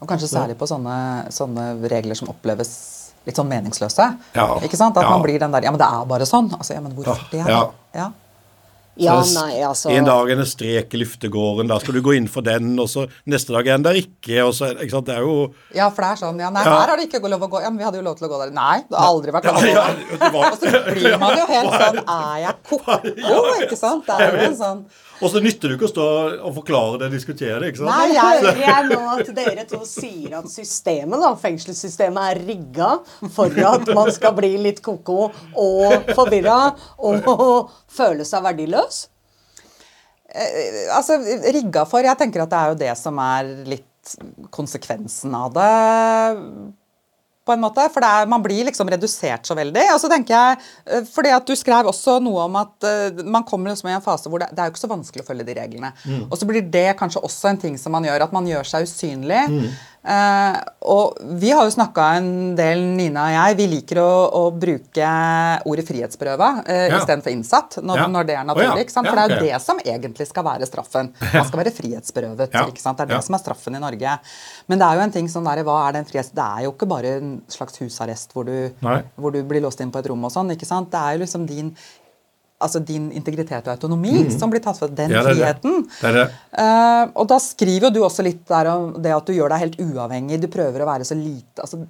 Og 0.00 0.08
kanskje 0.08 0.28
særlig 0.32 0.56
på 0.56 0.64
sånne, 0.68 1.28
sånne 1.32 1.64
regler 1.90 2.14
som 2.16 2.28
oppleves 2.28 3.12
litt 3.26 3.36
sånn 3.36 3.48
meningsløse. 3.50 4.06
Ja. 4.34 4.46
Ikke 4.64 4.76
sant? 4.80 4.96
At 4.96 5.02
Ja. 5.04 5.10
man 5.10 5.20
blir 5.22 5.38
den 5.38 5.50
der 5.52 5.60
Ja, 5.62 5.70
men 5.70 5.78
det 5.78 5.86
er 5.86 6.04
bare 6.06 6.24
sånn. 6.24 6.48
Altså, 6.56 6.72
ja, 6.72 6.80
men 6.80 6.92
hvorfor 6.96 7.18
det? 7.30 7.44
Ja. 7.94 8.12
Ja. 8.96 9.18
Nei, 9.20 9.60
altså 9.60 9.90
En 9.92 10.04
dag 10.08 10.30
er 10.32 10.36
det 10.40 10.46
strek 10.48 10.94
i 10.96 11.00
luftegården, 11.02 11.68
da 11.68 11.76
skal 11.82 11.94
du 11.94 12.00
gå 12.00 12.14
inn 12.16 12.28
for 12.32 12.40
den, 12.46 12.78
og 12.80 12.88
så 12.88 13.06
neste 13.28 13.52
dag 13.52 13.66
er 13.68 13.76
den 13.76 13.82
der 13.84 13.98
ikke, 14.00 14.38
og 14.46 14.54
så 14.56 14.70
ikke 14.72 14.90
sant, 14.94 15.06
Det 15.10 15.16
er 15.18 15.20
jo 15.26 15.52
ja, 15.76 15.90
for 15.90 16.00
det 16.02 16.10
er 16.14 16.20
sånn 16.22 16.40
Ja, 16.40 16.48
nei, 16.50 16.62
Ja. 16.64 16.72
her 16.80 16.88
har 16.94 16.96
det 16.96 17.08
ikke 17.10 17.20
lov 17.28 17.44
å 17.44 17.48
gå. 17.52 17.60
Ja, 17.60 17.68
men 17.70 17.78
vi 17.78 17.84
hadde 17.84 17.98
jo 18.00 18.06
lov 18.06 18.16
til 18.16 18.26
å 18.28 18.30
gå 18.32 18.38
der. 18.44 18.54
Nei, 18.56 18.78
det 18.88 18.96
har 18.96 19.10
aldri 19.12 19.32
vært 19.36 19.44
lov 19.50 19.56
å 19.56 19.60
gå 19.60 19.66
Ja, 19.68 19.86
ja, 20.20 20.30
var- 20.32 20.52
Og 20.52 20.58
så 20.62 20.84
blir 20.94 21.18
man 21.20 21.36
jo 21.36 21.46
helt 21.52 21.76
sånn 21.76 22.00
Er 22.06 22.38
jeg 22.46 22.54
ko-ko? 22.70 23.00
Ikke 23.66 23.76
sant? 23.76 24.06
Det 24.06 24.16
er 24.16 24.32
jo 24.40 24.48
en 24.50 24.56
sånn 24.62 24.86
Og 25.24 25.30
så 25.32 25.40
nytter 25.40 25.70
det 25.70 25.78
ikke 25.78 25.88
å 25.88 25.92
stå 25.92 26.06
og 26.44 26.52
forklare 26.58 27.00
det 27.00 27.08
og 27.08 27.16
diskutere 27.16 27.58
det, 27.62 27.72
ikke 27.72 27.82
sant? 27.82 27.88
Nei, 27.88 28.08
jeg 28.12 28.62
jeg 28.66 28.88
nå 28.90 29.00
at 29.14 29.30
dere 29.38 29.64
to 29.70 29.80
sier 29.88 30.36
at 30.40 30.48
systemet, 30.52 31.18
da, 31.22 31.32
fengselssystemet 31.40 32.30
er 32.32 32.42
rigga 32.50 32.90
for 33.32 33.60
at 33.72 33.92
man 33.96 34.12
skal 34.14 34.36
bli 34.36 34.52
litt 34.68 34.82
ko-ko 34.84 35.30
og 35.30 36.10
forvirra 36.16 36.60
og 37.00 37.72
føle 37.96 38.26
seg 38.28 38.44
verdiløs? 38.44 39.06
Altså, 40.92 41.16
rigga 41.54 41.86
for 41.88 42.04
Jeg 42.04 42.18
tenker 42.20 42.42
at 42.44 42.50
det 42.52 42.58
er 42.58 42.72
jo 42.72 42.80
det 42.82 42.94
som 43.00 43.20
er 43.22 43.54
litt 43.70 44.16
konsekvensen 44.54 45.32
av 45.34 45.54
det. 45.56 45.70
På 47.46 47.54
en 47.54 47.62
måte, 47.62 47.84
For 47.94 48.02
det 48.02 48.08
er, 48.10 48.26
man 48.26 48.42
blir 48.42 48.66
liksom 48.66 48.88
redusert 48.90 49.46
så 49.46 49.54
veldig. 49.54 49.84
Og 49.94 50.00
så 50.02 50.10
tenker 50.10 50.34
jeg, 50.34 50.64
eh, 50.90 51.04
fordi 51.06 51.30
at 51.30 51.46
Du 51.46 51.54
skrev 51.54 51.86
også 51.86 52.16
noe 52.24 52.46
om 52.48 52.56
at 52.58 52.86
eh, 52.88 53.22
man 53.24 53.44
kommer 53.46 53.70
liksom 53.70 53.88
i 53.90 53.94
en 53.94 54.02
fase 54.02 54.28
hvor 54.32 54.42
det, 54.42 54.48
det 54.50 54.58
er 54.64 54.66
jo 54.70 54.74
ikke 54.74 54.82
så 54.82 54.90
vanskelig 54.90 55.22
å 55.22 55.28
følge 55.28 55.46
de 55.46 55.54
reglene. 55.60 55.92
Og 56.26 56.34
så 56.40 56.48
blir 56.48 56.64
det 56.74 56.88
kanskje 56.98 57.22
også 57.22 57.52
en 57.52 57.60
ting 57.62 57.78
som 57.78 57.94
man 57.94 58.04
gjør, 58.08 58.26
at 58.26 58.34
man 58.34 58.46
gjør 58.50 58.66
seg 58.66 58.88
usynlig. 58.88 59.44
Eh, 60.06 60.56
og 60.86 61.16
vi 61.40 61.50
har 61.50 61.64
jo 61.66 61.72
snakka 61.74 62.04
en 62.20 62.28
del, 62.54 62.78
Nina 62.94 63.24
og 63.26 63.32
jeg, 63.34 63.56
vi 63.58 63.66
liker 63.72 63.98
å, 63.98 64.10
å 64.38 64.42
bruke 64.54 65.08
ordet 65.66 65.84
frihetsberøva 65.88 66.50
eh, 66.62 66.84
Ja. 66.92 67.00
istedenfor 67.00 67.32
innsatt 67.34 67.78
når, 67.82 67.98
Ja. 68.04 68.06
når 68.14 68.28
det 68.28 68.36
er 68.38 68.44
naturlig. 68.46 68.86
sant? 68.94 69.08
Ja, 69.08 69.10
For 69.10 69.18
det 69.18 69.24
er 69.24 69.34
jo 69.34 69.48
det 69.50 69.62
som 69.66 69.82
egentlig 69.82 70.28
skal 70.30 70.46
være 70.46 70.68
straffen. 70.70 71.10
Man 71.34 71.48
skal 71.50 71.62
være 71.64 71.74
frihetsberøvet. 71.74 72.52
Det 72.54 72.62
er 72.62 73.10
det 73.10 73.22
som 73.26 73.34
er 73.34 73.42
straffen 73.42 73.74
i 73.74 73.82
Norge. 73.82 74.16
Men 74.70 74.78
det 74.78 74.86
er 74.86 74.94
jo 75.00 75.06
en 75.08 75.16
ting 75.18 75.28
sånn 75.32 75.44
der, 75.50 75.64
hva 75.66 75.88
er 75.88 75.98
det 75.98 76.06
frihets... 76.12 76.30
Det 76.36 76.46
er 76.46 76.64
jo 76.68 76.72
ikke 76.76 76.86
bare 76.94 77.16
en 77.18 77.36
slags 77.50 77.78
husarrest 77.82 78.30
hvor 78.36 78.46
du, 78.46 78.70
hvor 79.18 79.34
du 79.34 79.42
blir 79.42 79.60
låst 79.66 79.80
inn 79.82 79.90
på 79.90 79.98
et 79.98 80.06
rom 80.12 80.22
og 80.24 80.30
sånn. 80.30 80.54
ikke 80.54 80.66
sant? 80.70 80.90
Det 80.94 81.02
er 81.02 81.16
jo 81.18 81.24
liksom 81.26 81.46
din 81.50 81.74
altså 82.58 82.80
din 82.84 83.10
integritet 83.12 83.66
og 83.68 83.72
autonomi 83.74 84.30
som 84.32 84.48
blir 84.50 84.62
tatt 84.64 84.78
fra 84.78 84.88
den 84.88 85.10
Mm. 85.10 85.14
Ja, 85.16 85.22
det 85.22 85.30
er 85.30 85.34
friheten. 85.36 85.74
Det 86.00 86.08
er 86.08 86.14
det. 86.16 86.26
uh, 86.58 87.12
og 87.20 87.26
da 87.28 87.38
skriver 87.38 87.88
jo 87.88 87.90
du 87.90 88.00
også 88.06 88.24
litt 88.24 88.46
der 88.48 88.66
om 88.72 88.94
det 89.02 89.12
at 89.12 89.26
du 89.26 89.32
gjør 89.36 89.52
deg 89.52 89.58
helt 89.60 89.76
uavhengig. 89.84 90.40
Du 90.40 90.48
prøver 90.48 90.80
å 90.80 90.86
være 90.88 91.04
så 91.04 91.14
lite 91.18 91.60
altså, 91.60 91.82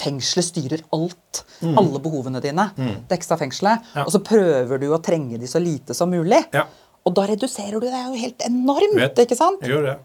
Fengselet 0.00 0.46
styrer 0.46 0.82
alt. 0.96 1.42
Mm. 1.60 1.74
Alle 1.78 2.00
behovene 2.00 2.40
dine. 2.40 2.68
det 2.76 3.18
ekstra 3.18 3.36
fengselet. 3.40 3.84
Og 4.06 4.12
så 4.14 4.20
prøver 4.24 4.78
du 4.80 4.86
å 4.94 5.00
trenge 5.04 5.38
de 5.40 5.46
så 5.50 5.60
lite 5.60 5.94
som 5.94 6.10
mulig. 6.10 6.44
Ja. 6.54 6.64
Og 7.04 7.14
da 7.16 7.26
reduserer 7.28 7.80
du 7.80 7.86
deg 7.88 8.06
jo 8.12 8.14
helt 8.20 8.42
enormt, 8.46 8.96
Vet. 8.96 9.18
ikke 9.26 9.36
sant? 9.36 9.60
Jeg 9.64 9.70
gjør 9.74 9.86
det. 9.90 9.98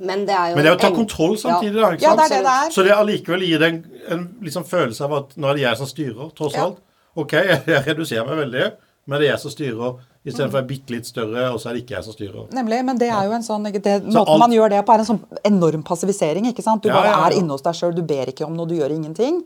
Men 0.00 0.24
det 0.26 0.34
er 0.34 0.48
jo 0.50 0.56
Men 0.56 0.64
det 0.64 0.70
er 0.72 0.76
å 0.76 0.80
ta 0.80 0.88
en- 0.88 0.96
kontroll 0.96 1.36
samtidig, 1.38 1.78
da. 1.80 1.90
ikke 1.94 2.02
Ja, 2.02 2.14
sant? 2.16 2.18
det 2.18 2.24
er 2.24 2.42
det 2.42 2.44
det 2.44 2.54
er. 2.64 2.70
Så 2.74 2.82
det 2.82 2.94
allikevel 2.98 3.42
gir 3.46 3.58
deg 3.62 3.74
en, 3.74 3.84
en 4.10 4.24
liksom 4.42 4.64
følelse 4.66 5.00
av 5.06 5.12
at 5.20 5.36
nå 5.36 5.50
er 5.50 5.54
det 5.54 5.62
jeg 5.62 5.76
som 5.78 5.86
styrer, 5.86 6.32
tross 6.34 6.54
Ja. 6.58 6.64
alt. 6.64 6.78
Ok, 7.16 7.32
jeg, 7.32 7.62
jeg 7.66 7.84
reduserer 7.86 8.26
meg 8.26 8.40
veldig, 8.50 8.72
men 9.06 9.20
det 9.20 9.26
er 9.28 9.32
jeg 9.34 9.40
som 9.42 9.50
styrer, 9.52 9.96
istedenfor 10.24 10.62
mm. 10.64 10.66
bitte 10.68 10.94
litt 10.94 11.06
større, 11.06 11.50
og 11.52 11.58
så 11.60 11.68
er 11.68 11.74
det 11.76 11.82
ikke 11.84 11.96
jeg 11.98 12.04
som 12.06 12.14
styrer. 12.16 12.46
Nemlig, 12.56 12.78
men 12.88 12.96
det 12.98 13.10
er 13.12 13.26
jo 13.28 13.32
en 13.36 13.42
sånn 13.44 13.66
det, 13.70 13.82
Måten 14.06 14.16
alt- 14.24 14.40
man 14.40 14.50
gjør 14.56 14.70
det 14.72 14.80
på, 14.86 14.94
er 14.94 15.02
en 15.04 15.10
sånn 15.10 15.22
enorm 15.44 15.82
passivisering. 15.84 16.46
ikke 16.48 16.62
sant? 16.64 16.82
Du 16.82 16.88
Ja, 16.88 16.94
bare 16.96 17.10
ja, 17.12 17.18
ja. 17.18 17.26
er 17.28 17.38
inne 17.42 17.50
hos 17.52 17.62
deg 17.62 17.74
sjøl, 17.74 17.94
du 17.94 18.02
ber 18.02 18.26
ikke 18.32 18.46
om 18.46 18.56
noe, 18.56 18.66
du 18.66 18.74
gjør 18.78 18.90
ingenting. 18.96 19.42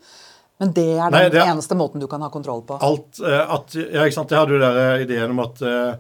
Men 0.60 0.72
det 0.74 0.86
er 0.98 1.10
den 1.10 1.12
Nei, 1.12 1.28
det 1.28 1.40
er- 1.42 1.52
eneste 1.54 1.74
måten 1.78 2.00
du 2.00 2.06
kan 2.10 2.20
ha 2.20 2.28
kontroll 2.30 2.62
på. 2.62 2.78
Alt 2.82 3.20
eh, 3.20 3.54
at 3.54 3.74
Ja, 3.74 4.04
ikke 4.04 4.14
sant. 4.14 4.30
Jeg 4.30 4.38
hadde 4.38 4.54
jo 4.54 4.58
der 4.58 4.98
ideen 5.04 5.30
om 5.30 5.40
at 5.40 5.62
eh, 5.62 5.94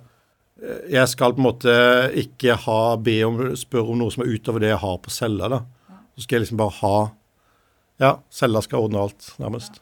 jeg 0.90 1.08
skal 1.08 1.32
på 1.34 1.38
en 1.38 1.46
måte 1.52 1.74
ikke 2.18 2.56
ha 2.64 2.96
be 2.96 3.22
om 3.24 3.38
spørre 3.54 3.90
om 3.94 3.98
noe 3.98 4.10
som 4.10 4.24
er 4.24 4.32
utover 4.34 4.58
det 4.60 4.70
jeg 4.72 4.78
har 4.82 4.98
på 4.98 5.10
cella. 5.10 5.48
da. 5.48 5.60
Så 6.16 6.22
skal 6.26 6.38
jeg 6.40 6.46
liksom 6.48 6.58
bare 6.58 6.78
ha 6.82 7.10
Ja, 8.00 8.16
cella 8.30 8.60
skal 8.62 8.78
ordne 8.86 9.00
alt, 9.02 9.32
nærmest. 9.40 9.80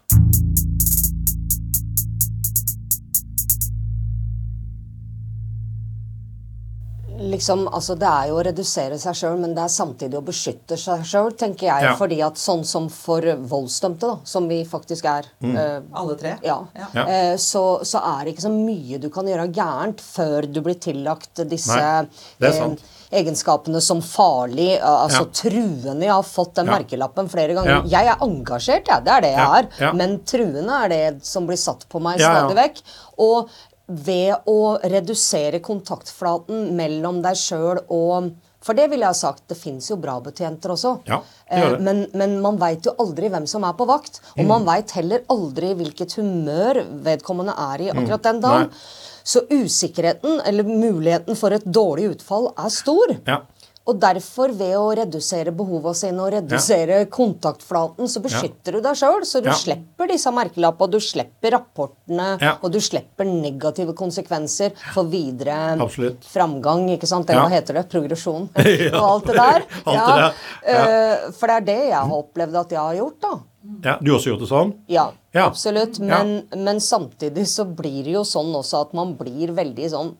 Liksom, 7.30 7.66
altså 7.72 7.94
Det 7.98 8.08
er 8.08 8.28
jo 8.30 8.36
å 8.38 8.44
redusere 8.46 8.98
seg 8.98 9.14
sjøl, 9.14 9.38
men 9.38 9.54
det 9.54 9.62
er 9.64 9.72
samtidig 9.74 10.18
å 10.18 10.24
beskytte 10.24 10.76
seg 10.78 11.04
sjøl, 11.04 11.30
tenker 11.38 11.66
jeg. 11.68 11.82
Ja. 11.82 11.94
Fordi 11.98 12.20
at 12.26 12.34
sånn 12.40 12.64
som 12.64 12.88
for 12.88 13.20
voldsdømte, 13.22 14.00
da, 14.06 14.16
som 14.24 14.48
vi 14.48 14.62
faktisk 14.64 15.04
er 15.10 15.26
eh, 15.42 15.80
Alle 15.94 16.16
tre? 16.16 16.36
ja, 16.42 16.58
Ja. 16.76 16.86
Ja. 16.94 17.06
Eh, 17.06 17.36
så, 17.36 17.80
så 17.84 18.00
er 18.02 18.24
det 18.24 18.34
ikke 18.34 18.46
så 18.48 18.52
mye 18.54 18.98
du 19.02 19.08
kan 19.10 19.26
gjøre 19.26 19.48
gærent 19.52 20.00
før 20.00 20.46
du 20.52 20.60
blir 20.62 20.78
tillagt 20.80 21.42
disse 21.50 21.76
Nei, 21.76 22.06
er 22.40 22.76
egenskapene 23.16 23.80
som 23.80 24.00
farlig, 24.02 24.76
eh, 24.76 24.84
altså 24.84 25.22
Ja. 25.26 25.30
truende. 25.32 26.00
Jeg 26.02 26.10
har 26.12 26.22
fått 26.22 26.54
den 26.54 26.66
Ja. 26.66 26.78
merkelappen 26.78 27.28
flere 27.30 27.54
ganger. 27.54 27.84
Ja. 27.86 28.00
Jeg 28.00 28.06
er 28.08 28.16
engasjert, 28.26 28.86
jeg. 28.88 29.04
Det 29.04 29.12
er 29.12 29.20
det 29.20 29.30
jeg 29.30 29.38
Ja. 29.38 29.54
er. 29.58 29.68
Ja. 29.80 29.92
Men 29.92 30.18
truende 30.20 30.84
er 30.84 30.88
det 30.88 31.24
som 31.24 31.46
blir 31.46 31.56
satt 31.56 31.88
på 31.88 32.00
meg 32.02 32.18
Ja, 32.18 32.32
ja. 32.32 32.48
stadig 32.48 32.56
vekk. 32.56 32.82
Og 33.18 33.48
ved 33.88 34.34
å 34.50 34.78
redusere 34.82 35.60
kontaktflaten 35.62 36.72
mellom 36.76 37.22
deg 37.22 37.36
sjøl 37.38 37.84
og 37.88 38.32
For 38.66 38.74
det 38.74 38.88
ville 38.90 39.04
jeg 39.06 39.14
ha 39.14 39.14
sagt, 39.14 39.44
det 39.46 39.54
fins 39.60 39.86
jo 39.92 39.94
bra 40.02 40.16
betjenter 40.18 40.72
også. 40.74 40.90
Ja, 41.06 41.20
det 41.46 41.58
gjør 41.60 41.68
det. 41.70 41.76
Eh, 41.76 41.82
Men, 41.86 41.98
men 42.18 42.32
man 42.42 42.56
veit 42.58 42.82
jo 42.88 42.96
aldri 42.98 43.28
hvem 43.30 43.44
som 43.46 43.62
er 43.62 43.76
på 43.78 43.86
vakt. 43.86 44.18
Og 44.34 44.42
Mm. 44.42 44.48
man 44.48 44.64
veit 44.66 44.90
heller 44.96 45.22
aldri 45.30 45.68
hvilket 45.78 46.16
humør 46.18 46.80
vedkommende 47.04 47.54
er 47.54 47.84
i 47.84 47.90
akkurat 47.92 48.22
den 48.26 48.40
dagen. 48.40 48.66
Mm. 48.66 48.70
Nei. 48.72 49.22
Så 49.22 49.44
usikkerheten, 49.50 50.40
eller 50.44 50.64
muligheten 50.66 51.36
for 51.36 51.50
et 51.54 51.62
dårlig 51.64 52.16
utfall, 52.16 52.48
er 52.58 52.68
stor. 52.74 53.14
Ja. 53.26 53.38
Og 53.86 54.00
derfor, 54.02 54.50
ved 54.50 54.74
å 54.74 54.88
redusere 54.98 55.52
behovene 55.54 55.94
sine 55.94 56.18
og 56.24 56.32
redusere 56.34 57.04
kontaktflaten, 57.06 58.08
så 58.10 58.18
beskytter 58.24 58.72
du 58.72 58.80
deg 58.82 58.96
sjøl. 58.98 59.22
Så 59.24 59.40
du 59.40 59.48
Ja. 59.48 59.54
slipper 59.54 60.08
disse 60.10 60.26
merkelappene, 60.34 60.90
du 60.90 60.98
slipper 60.98 61.52
rapportene, 61.52 62.40
Ja. 62.40 62.56
og 62.62 62.72
du 62.72 62.78
slipper 62.80 63.24
negative 63.24 63.94
konsekvenser 63.94 64.72
for 64.92 65.04
videre 65.04 65.78
Absolutt. 65.80 66.20
framgang. 66.24 66.88
ikke 66.98 67.06
sant? 67.06 67.30
Eller 67.30 67.42
Ja. 67.42 67.48
hva 67.48 67.52
heter 67.60 67.74
det? 67.74 67.88
Progresjon. 67.88 68.48
Ja. 68.56 68.98
og 68.98 69.22
alt 69.22 69.26
det 69.26 69.36
der. 69.36 69.62
Alt 69.86 70.06
det 70.06 70.16
der. 70.16 70.34
Eh, 70.66 71.30
For 71.30 71.46
det 71.46 71.56
er 71.56 71.60
det 71.60 71.88
jeg 71.90 71.94
har 71.94 72.10
opplevd 72.22 72.54
at 72.60 72.68
jeg 72.70 72.78
har 72.78 72.94
gjort, 72.94 73.20
da. 73.20 73.38
ja. 73.84 73.98
Du 74.02 74.10
har 74.10 74.18
også 74.18 74.30
gjort 74.32 74.40
det 74.40 74.48
sånn? 74.48 74.74
Ja, 74.88 75.10
Ja. 75.32 75.46
absolutt. 75.48 76.00
Men, 76.00 76.48
men 76.56 76.76
samtidig 76.80 77.46
så 77.46 77.64
blir 77.64 78.02
det 78.04 78.12
jo 78.14 78.22
sånn 78.24 78.52
også 78.54 78.80
at 78.80 78.94
man 78.94 79.14
blir 79.16 79.48
veldig 79.54 79.90
sånn 79.90 80.16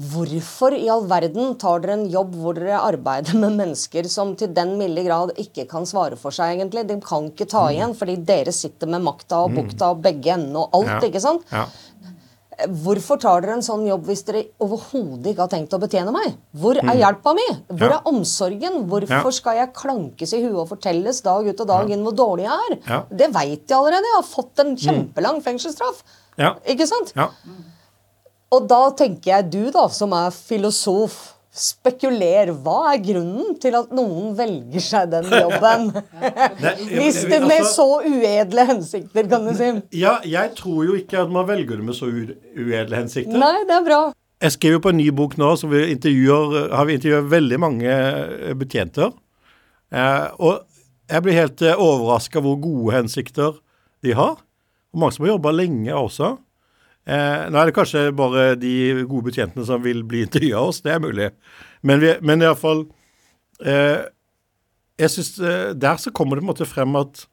Hvorfor 0.00 0.72
i 0.72 0.86
all 0.88 1.02
verden 1.10 1.56
tar 1.60 1.82
dere 1.84 1.92
en 1.98 2.06
jobb 2.08 2.32
hvor 2.40 2.54
dere 2.56 2.78
arbeider 2.80 3.36
med 3.36 3.52
mennesker 3.58 4.06
som 4.08 4.30
til 4.40 4.48
den 4.56 4.78
milde 4.80 5.02
grad 5.04 5.34
ikke 5.36 5.66
kan 5.68 5.84
svare 5.84 6.16
for 6.16 6.32
seg, 6.32 6.56
egentlig? 6.56 6.86
De 6.88 6.96
kan 7.04 7.28
ikke 7.28 7.46
ta 7.50 7.66
Mm. 7.66 7.74
igjen, 7.74 7.94
fordi 7.98 8.16
dere 8.24 8.52
sitter 8.52 8.86
med 8.88 9.02
makta 9.04 9.44
og 9.44 9.52
bukta 9.58 9.90
og 9.92 10.00
begge 10.02 10.32
endene 10.32 10.56
og 10.64 10.70
alt, 10.72 11.02
Ja. 11.02 11.08
ikke 11.10 11.20
sant? 11.20 11.44
Ja. 11.52 11.66
Hvorfor 12.68 13.16
tar 13.20 13.40
dere 13.40 13.52
en 13.56 13.62
sånn 13.64 13.86
jobb 13.88 14.04
hvis 14.04 14.22
dere 14.24 14.42
overhodet 14.60 15.30
ikke 15.32 15.44
har 15.46 15.48
tenkt 15.48 15.72
å 15.72 15.80
betjene 15.80 16.12
meg? 16.12 16.34
Hvor 16.54 16.76
er 16.76 16.96
hjelpa 16.98 17.32
mi? 17.34 17.46
Hvor 17.72 17.88
Mm. 17.88 17.92
Er 17.96 18.02
omsorgen? 18.04 18.86
Hvorfor 18.88 19.32
skal 19.32 19.56
jeg 19.56 19.72
klankes 19.74 20.32
i 20.34 20.42
huet 20.42 20.56
og 20.60 20.68
fortelles 20.68 21.22
dag 21.22 21.46
ut 21.46 21.60
og 21.60 21.66
dag 21.66 21.90
inn 21.90 22.02
hvor 22.04 22.12
dårlig 22.16 22.44
jeg 22.48 22.80
er? 22.88 23.04
Det 23.10 23.32
veit 23.32 23.66
jeg 23.66 23.76
allerede. 23.78 24.04
Jeg 24.04 24.16
har 24.16 24.28
fått 24.28 24.58
en 24.64 24.76
kjempelang 24.76 25.42
fengselsstraff. 25.42 26.02
Ja. 26.38 26.54
Ikke 26.66 26.86
sant? 26.86 27.12
ja. 27.16 27.28
Og 28.50 28.66
da 28.70 28.80
tenker 28.98 29.30
jeg 29.30 29.50
du, 29.52 29.60
da, 29.74 29.86
som 29.94 30.14
er 30.16 30.32
filosof, 30.34 31.18
spekuler. 31.50 32.52
Hva 32.62 32.92
er 32.92 33.00
grunnen 33.02 33.56
til 33.62 33.74
at 33.74 33.90
noen 33.94 34.34
velger 34.38 34.82
seg 34.84 35.10
den 35.12 35.26
jobben? 35.42 35.88
Hvis 36.90 37.24
det 37.26 37.40
med 37.42 37.56
altså- 37.64 37.74
så 37.74 37.88
uedle 38.06 38.66
hensikter, 38.68 39.28
kan 39.30 39.46
du 39.46 39.54
si. 39.58 39.70
Ja, 39.98 40.18
jeg 40.26 40.54
tror 40.58 40.84
jo 40.86 40.98
ikke 40.98 41.24
at 41.24 41.32
man 41.34 41.48
velger 41.48 41.80
det 41.80 41.86
med 41.90 41.98
så 41.98 42.10
uedle 42.10 42.96
hensikter. 42.96 43.38
Nei, 43.38 43.64
det 43.68 43.76
er 43.80 43.86
bra. 43.86 44.00
Jeg 44.40 44.54
skriver 44.56 44.80
på 44.80 44.92
en 44.94 44.96
ny 44.96 45.10
bok 45.12 45.34
nå, 45.36 45.50
så 45.60 45.68
vi 45.68 45.82
har 45.84 46.86
vi 46.88 46.94
intervjuet 46.96 47.26
veldig 47.30 47.58
mange 47.60 47.90
eh, 47.90 48.54
betjenter. 48.56 49.10
Eh, 49.92 50.28
og 50.40 50.62
jeg 51.10 51.22
blir 51.26 51.36
helt 51.36 51.62
eh, 51.66 51.76
overraska 51.76 52.40
hvor 52.40 52.56
gode 52.62 52.94
hensikter 52.94 53.58
de 54.06 54.14
har. 54.16 54.38
Og 54.94 55.02
mange 55.02 55.12
som 55.18 55.26
har 55.26 55.34
jobba 55.34 55.52
lenge 55.52 55.92
også. 55.92 56.38
Eh, 57.10 57.48
nå 57.50 57.58
er 57.58 57.68
det 57.68 57.74
kanskje 57.74 58.04
bare 58.14 58.54
de 58.60 59.02
gode 59.02 59.30
betjentene 59.30 59.66
som 59.66 59.82
vil 59.82 60.04
bli 60.06 60.22
intervjua 60.26 60.60
av 60.60 60.70
oss, 60.70 60.82
det 60.84 60.94
er 60.94 61.02
mulig. 61.02 61.30
Men, 61.82 62.02
vi, 62.02 62.14
men 62.22 62.44
iallfall 62.44 62.84
eh, 63.64 64.06
Jeg 65.00 65.12
syns 65.14 65.30
eh, 65.40 65.70
der 65.74 65.98
så 65.98 66.12
kommer 66.14 66.36
det 66.36 66.44
på 66.44 66.46
en 66.46 66.52
måte 66.52 66.68
frem 66.68 66.98
at 67.00 67.24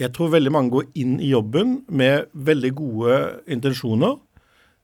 jeg 0.00 0.12
tror 0.16 0.32
veldig 0.32 0.52
mange 0.52 0.72
går 0.72 0.88
inn 0.98 1.18
i 1.20 1.30
jobben 1.30 1.80
med 1.88 2.30
veldig 2.32 2.70
gode 2.76 3.16
intensjoner. 3.52 4.16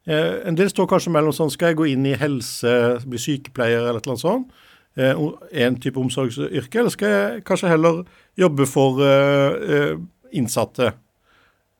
Eh, 0.06 0.48
en 0.48 0.56
del 0.58 0.70
står 0.70 0.88
kanskje 0.90 1.12
mellom 1.14 1.34
sånn 1.34 1.50
Skal 1.50 1.72
jeg 1.72 1.78
gå 1.80 1.88
inn 1.90 2.04
i 2.06 2.18
helse, 2.20 2.72
bli 3.08 3.18
sykepleier 3.18 3.80
eller 3.80 3.98
et 3.98 4.06
eller 4.06 4.14
annet 4.14 4.24
sånt? 4.24 4.60
Eh, 4.96 5.24
en 5.66 5.80
type 5.80 6.00
omsorgsyrke? 6.00 6.78
Eller 6.78 6.92
skal 6.94 7.10
jeg 7.12 7.42
kanskje 7.48 7.72
heller 7.72 8.04
jobbe 8.38 8.68
for 8.70 9.02
eh, 9.04 9.74
eh, 9.76 9.98
innsatte? 10.32 10.92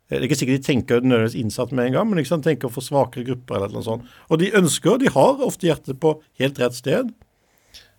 Eh, 0.08 0.16
Det 0.16 0.22
er 0.22 0.26
ikke 0.28 0.38
sikkert 0.38 0.60
de 0.62 0.66
tenker 0.72 1.00
nødvendigvis 1.02 1.38
innsatt 1.42 1.72
med 1.72 1.86
en 1.88 1.92
gang, 1.98 2.08
men 2.10 2.20
liksom 2.22 2.42
tenker 2.44 2.70
for 2.72 2.84
svakere 2.84 3.25
grupper 3.26 3.56
eller 3.58 3.75
noe 3.75 3.82
sånt. 3.86 4.04
Og 4.30 4.38
de 4.42 4.52
ønsker, 4.54 4.98
de 5.02 5.10
har 5.10 5.42
ofte 5.46 5.66
hjertet 5.66 5.98
på 6.02 6.16
helt 6.38 6.58
rett 6.62 6.75
sted. 6.78 7.10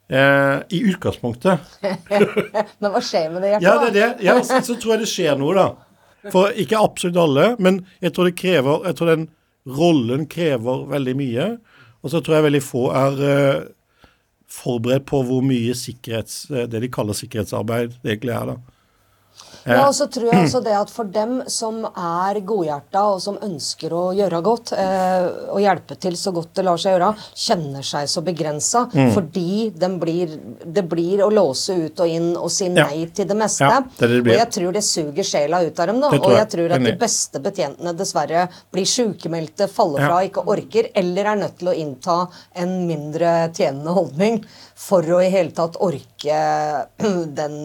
Eh, 0.10 0.60
I 0.72 0.80
utgangspunktet. 0.88 1.60
Men 2.80 2.94
hva 2.94 3.02
skjer 3.04 3.26
med 3.34 3.42
det 3.44 3.50
hjertet? 3.58 3.66
Ja, 3.66 3.74
det 3.82 3.88
er 3.90 3.96
det. 3.98 4.24
Ja, 4.24 4.36
så, 4.40 4.62
så 4.64 4.78
tror 4.80 4.94
jeg 4.96 5.02
det 5.04 5.10
skjer 5.12 5.36
noe, 5.42 5.56
da. 5.58 5.66
For 6.32 6.56
ikke 6.60 6.80
absolutt 6.80 7.20
alle, 7.22 7.44
men 7.62 7.82
jeg 8.04 8.12
tror 8.16 8.28
det 8.28 8.34
krever 8.40 8.82
Jeg 8.90 8.98
tror 8.98 9.10
den 9.14 9.28
rollen 9.78 10.26
krever 10.28 10.82
veldig 10.90 11.14
mye. 11.20 11.46
Og 12.04 12.12
så 12.12 12.20
tror 12.24 12.38
jeg 12.38 12.46
veldig 12.48 12.62
få 12.64 12.82
er 12.96 13.22
eh, 13.28 13.60
forberedt 14.52 15.06
på 15.12 15.22
hvor 15.28 15.44
mye 15.46 15.76
sikkerhets, 15.78 16.46
eh, 16.56 16.66
det 16.72 16.82
de 16.84 16.90
kaller 16.92 17.16
sikkerhetsarbeid, 17.20 17.98
det 18.04 18.16
egentlig 18.16 18.36
er, 18.36 18.54
da. 18.54 18.77
Ja, 19.68 19.88
og 19.88 19.94
så 19.96 20.08
tror 20.10 20.32
jeg 20.32 20.46
også 20.46 20.64
det 20.64 20.74
at 20.78 20.90
for 20.90 21.04
dem 21.04 21.44
som 21.52 21.84
er 21.86 22.40
godhjerta 22.48 23.02
og 23.14 23.22
som 23.22 23.38
ønsker 23.44 23.90
å 23.92 24.04
gjøre 24.16 24.42
godt, 24.46 24.72
eh, 24.78 25.28
og 25.52 25.60
hjelpe 25.60 25.98
til 26.00 26.14
så 26.20 26.32
godt 26.34 26.54
det 26.56 26.66
lar 26.66 26.78
seg 26.78 26.96
gjøre, 26.96 27.10
kjenner 27.36 27.84
seg 27.84 28.08
så 28.08 28.22
begrensa 28.24 28.86
Mm. 28.94 29.12
fordi 29.14 29.74
den 29.78 30.00
blir, 30.00 30.28
det 30.66 30.84
blir 30.90 31.20
å 31.26 31.30
låse 31.32 31.76
ut 31.88 32.00
og 32.00 32.08
inn 32.08 32.36
og 32.38 32.50
si 32.52 32.66
Ja. 32.68 32.86
nei 32.88 33.06
til 33.14 33.28
det 33.28 33.36
meste. 33.38 33.60
Ja, 33.68 33.82
det 34.00 34.24
det. 34.24 34.32
Og 34.32 34.38
jeg 34.38 34.50
tror 34.52 34.74
det 34.74 34.84
suger 34.84 35.24
sjela 35.24 35.62
ut 35.66 35.80
av 35.80 35.88
dem. 35.88 36.00
da, 36.02 36.08
Og 36.08 36.32
jeg. 36.32 36.48
tror 36.50 36.72
at 36.72 36.84
de 36.84 36.94
beste 36.94 37.40
betjentene 37.42 37.94
dessverre 37.98 38.48
blir 38.72 38.86
sykemeldte, 38.86 39.68
faller 39.70 40.00
Ja. 40.00 40.08
fra, 40.08 40.22
ikke 40.28 40.46
orker, 40.48 40.90
eller 40.96 41.26
er 41.26 41.36
nødt 41.36 41.58
til 41.60 41.68
å 41.68 41.76
innta 41.76 42.30
en 42.56 42.88
mindre 42.88 43.52
tjenende 43.54 43.94
holdning 43.94 44.44
for 44.78 45.02
å 45.02 45.18
i 45.26 45.30
hele 45.34 45.50
tatt 45.58 45.80
orke 45.82 46.40
den 47.40 47.56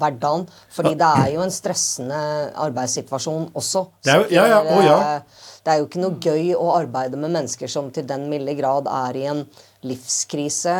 hverdagen. 0.00 0.46
Fordi 0.72 0.94
det 1.00 1.10
er 1.24 1.32
jo 1.34 1.42
en 1.44 1.52
stressende 1.52 2.20
arbeidssituasjon 2.64 3.50
også. 3.54 3.84
Det 4.04 4.14
er 4.14 4.22
jo- 4.24 4.30
ja, 4.38 4.46
ja, 4.54 4.62
å, 4.64 4.78
ja. 4.86 4.96
eh, 5.16 5.42
Det 5.64 5.72
er 5.72 5.78
jo 5.80 5.86
ikke 5.86 6.00
noe 6.02 6.18
gøy 6.20 6.50
å 6.60 6.72
arbeide 6.76 7.16
med 7.16 7.30
mennesker 7.32 7.70
som 7.72 7.86
til 7.90 8.04
den 8.08 8.26
milde 8.28 8.52
grad 8.58 8.84
er 8.90 9.16
i 9.16 9.22
en 9.30 9.44
livskrise. 9.84 10.74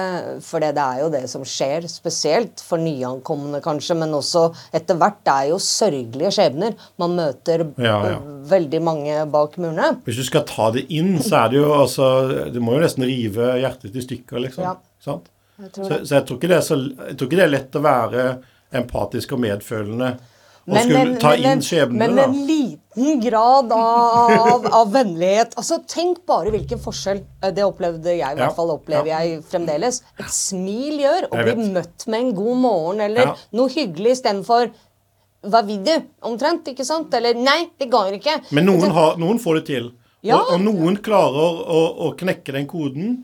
For 0.44 0.60
det, 0.60 0.74
er 0.80 1.00
jo 1.02 1.10
det 1.12 1.22
som 1.32 1.44
skjer, 1.48 1.86
spesielt 1.88 2.60
for 2.64 2.80
nyankomne 2.82 3.60
kanskje, 3.64 3.96
men 4.00 4.12
også 4.16 4.46
etter 4.76 4.98
hvert. 5.00 5.20
Det 5.24 5.34
er 5.34 5.50
jo 5.52 5.58
sørgelige 5.64 6.32
skjebner. 6.36 6.76
Man 7.00 7.16
møter 7.16 7.64
Ja, 7.80 7.96
ja. 8.14 8.18
veldig 8.52 8.82
mange 8.84 9.20
bak 9.32 9.56
murene. 9.60 9.94
Hvis 10.04 10.20
du 10.20 10.24
skal 10.28 10.44
ta 10.48 10.70
det 10.74 10.86
inn, 10.92 11.16
så 11.24 11.44
er 11.44 11.54
det 11.54 11.60
jo 11.62 11.70
altså 11.76 12.50
Du 12.52 12.60
må 12.64 12.76
jo 12.76 12.84
nesten 12.84 13.04
rive 13.08 13.54
hjertet 13.60 13.96
i 13.96 14.04
stykker, 14.04 14.40
liksom. 14.48 14.64
Ja. 14.68 14.76
Sant? 15.04 15.30
Tror 15.72 15.88
Så, 15.88 15.98
så 16.06 16.14
jeg, 16.18 16.26
tror 16.28 16.38
ikke 16.40 16.48
det 16.52 16.56
er 16.60 16.64
så, 16.68 16.78
jeg 17.08 17.16
tror 17.18 17.28
ikke 17.30 17.40
det 17.40 17.44
er 17.48 17.52
lett 17.56 17.76
å 17.78 17.82
være 17.84 18.22
empatisk 18.74 19.34
og 19.36 19.42
medfølende 19.44 20.14
og 20.64 20.72
Men, 20.72 20.86
skulle 20.88 21.18
ta 21.20 21.30
men, 21.34 21.42
inn 21.42 21.50
en- 21.50 21.60
skjebnene, 21.60 22.06
men 22.08 22.18
en 22.22 22.36
liten 22.48 23.18
grad 23.20 23.72
av, 23.76 24.30
av, 24.54 24.68
av 24.78 24.92
vennlighet. 24.94 25.52
Altså, 25.60 25.76
Tenk 25.92 26.22
bare 26.24 26.54
hvilken 26.54 26.80
forskjell 26.80 27.20
eh, 27.42 27.50
det 27.52 27.66
opplevde 27.66 28.14
jeg, 28.16 28.24
i 28.32 28.38
hvert 28.40 28.56
fall 28.56 28.72
opplever 28.72 29.10
ja. 29.10 29.18
jeg 29.26 29.42
fremdeles. 29.50 29.98
Et 30.16 30.32
smil 30.32 31.02
gjør 31.02 31.26
å 31.28 31.42
bli 31.42 31.68
møtt 31.74 32.06
med 32.08 32.20
en 32.22 32.32
god 32.38 32.62
morgen 32.62 33.04
eller 33.04 33.26
Ja. 33.28 33.34
noe 33.60 33.68
hyggelig 33.74 34.16
istedenfor 34.16 34.72
hva 35.44 35.60
vil 35.68 35.82
du? 35.84 35.92
Omtrent, 36.24 36.72
ikke 36.72 36.86
sant? 36.88 37.12
Eller 37.12 37.36
nei, 37.36 37.66
det 37.76 37.90
går 37.92 38.16
ikke. 38.16 38.38
Men 38.56 38.64
noen, 38.64 38.88
har, 38.96 39.18
noen 39.20 39.36
får 39.42 39.60
det 39.60 39.64
til. 39.68 39.90
Ja. 40.24 40.38
Og, 40.38 40.54
og 40.54 40.62
noen 40.64 40.96
klarer 41.04 41.60
å, 41.68 41.80
å 42.08 42.12
knekke 42.16 42.54
den 42.56 42.64
koden 42.70 43.18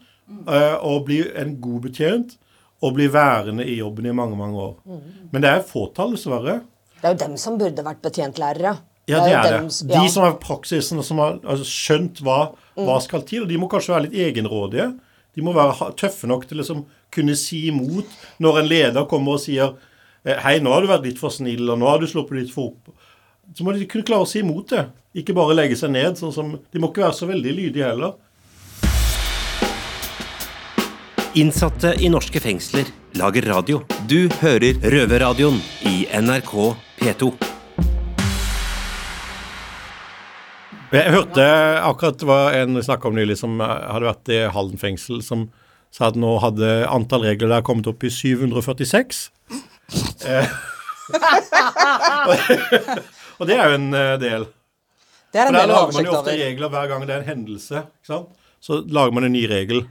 og 0.80 1.04
bli 1.08 1.22
en 1.37 1.56
god 1.62 1.80
betjent 1.88 2.37
og 2.80 2.94
bli 2.96 3.08
værende 3.12 3.66
i 3.68 3.76
jobben 3.80 4.06
i 4.08 4.12
mange, 4.16 4.37
mange 4.38 4.56
år. 4.56 4.76
Men 5.32 5.42
det 5.44 5.50
er 5.50 5.66
fåtall, 5.68 6.14
dessverre. 6.16 6.60
Det 7.00 7.08
er 7.10 7.12
jo 7.16 7.18
dem 7.26 7.37
som 7.40 7.58
burde 7.60 7.84
vært 7.84 8.00
betjentlærere. 8.04 8.76
Ja, 9.10 9.20
det 9.26 9.34
er 9.34 9.58
det. 9.58 9.88
De 9.90 10.08
som 10.12 10.22
har 10.25 10.37
praksisen 10.40 11.00
og 11.00 11.04
som 11.04 11.18
har 11.18 11.38
altså, 11.42 11.66
skjønt 11.66 12.20
hva, 12.25 12.52
hva 12.78 12.96
Mm. 12.96 13.02
skal 13.04 13.22
til. 13.26 13.42
Og 13.42 13.49
de 13.49 13.58
må 13.58 13.68
kanskje 13.68 13.92
være 13.94 14.06
litt 14.08 14.18
egenrådige. 14.22 14.87
De 15.34 15.42
må 15.42 15.52
være 15.52 15.90
tøffe 15.99 16.26
nok 16.30 16.46
til 16.49 16.58
å 16.58 16.60
liksom, 16.62 16.84
kunne 17.12 17.37
si 17.37 17.66
imot 17.68 18.06
når 18.40 18.58
en 18.60 18.68
leder 18.70 19.06
kommer 19.10 19.37
og 19.37 19.40
sier 19.42 19.75
eh, 20.25 20.37
Hei, 20.44 20.58
nå 20.60 20.72
har 20.72 20.80
du 20.82 20.88
vært 20.88 21.04
litt 21.04 21.18
for 21.18 21.30
snill, 21.34 21.68
og 21.70 21.78
nå 21.80 21.87
har 21.88 21.99
du 21.99 22.06
sluppet 22.06 22.38
litt 22.38 22.52
for 22.54 22.70
opp. 22.72 22.90
Så 23.54 23.64
må 23.66 23.72
de 23.75 23.84
kunne 23.90 24.06
klare 24.06 24.25
å 24.25 24.30
si 24.30 24.40
imot 24.44 24.68
det. 24.70 24.87
Ikke 25.20 25.34
bare 25.34 25.56
legge 25.58 25.76
seg 25.76 25.90
ned. 25.90 26.16
sånn 26.20 26.32
som, 26.32 26.58
De 26.70 26.78
må 26.78 26.88
ikke 26.92 27.02
være 27.02 27.18
så 27.18 27.26
veldig 27.28 27.54
lydige 27.56 27.88
heller. 27.88 28.14
Innsatte 31.34 31.94
i 32.02 32.08
norske 32.10 32.40
fengsler 32.42 32.88
lager 33.14 33.44
radio. 33.46 33.76
Du 34.10 34.26
hører 34.40 34.80
Røverradioen 34.82 35.60
i 35.87 36.08
NRK 36.18 36.54
P2. 36.99 37.28
Jeg 40.90 41.12
hørte 41.14 41.44
akkurat 41.87 42.18
det 42.18 42.26
var 42.26 42.56
en 42.58 42.80
snakka 42.82 43.12
om 43.12 43.14
nylig 43.14 43.37
som 43.38 43.62
eh, 43.62 43.76
hadde 43.92 44.08
vært 44.08 44.32
i 44.34 44.40
Halden 44.56 44.82
fengsel, 44.82 45.20
som 45.22 45.46
sa 45.94 46.08
at 46.10 46.18
nå 46.18 46.32
hadde 46.42 46.72
antall 46.90 47.28
regler 47.28 47.54
der 47.54 47.62
kommet 47.62 47.87
opp 47.87 48.02
i 48.02 48.10
746. 48.10 49.22
Eh, 50.26 50.50
og 53.38 53.46
det 53.46 53.54
er 53.54 53.70
jo 53.70 53.78
en 53.78 53.88
eh, 53.94 54.16
del. 54.25 54.50
Det 55.30 55.44
er 55.44 55.54
en 55.54 55.54
del 55.54 55.56
For 55.62 55.62
der 55.62 55.72
lager 55.76 55.94
man 55.94 56.10
jo 56.10 56.18
ofte 56.18 56.37
regler 56.42 56.75
hver 56.75 56.90
gang 56.90 57.06
det 57.06 57.14
er 57.14 57.22
en 57.22 57.32
hendelse. 57.37 57.87
ikke 57.87 58.14
sant? 58.16 58.37
Så 58.58 58.82
lager 58.90 59.14
man 59.14 59.30
en 59.30 59.37
ny 59.38 59.46
regel. 59.46 59.87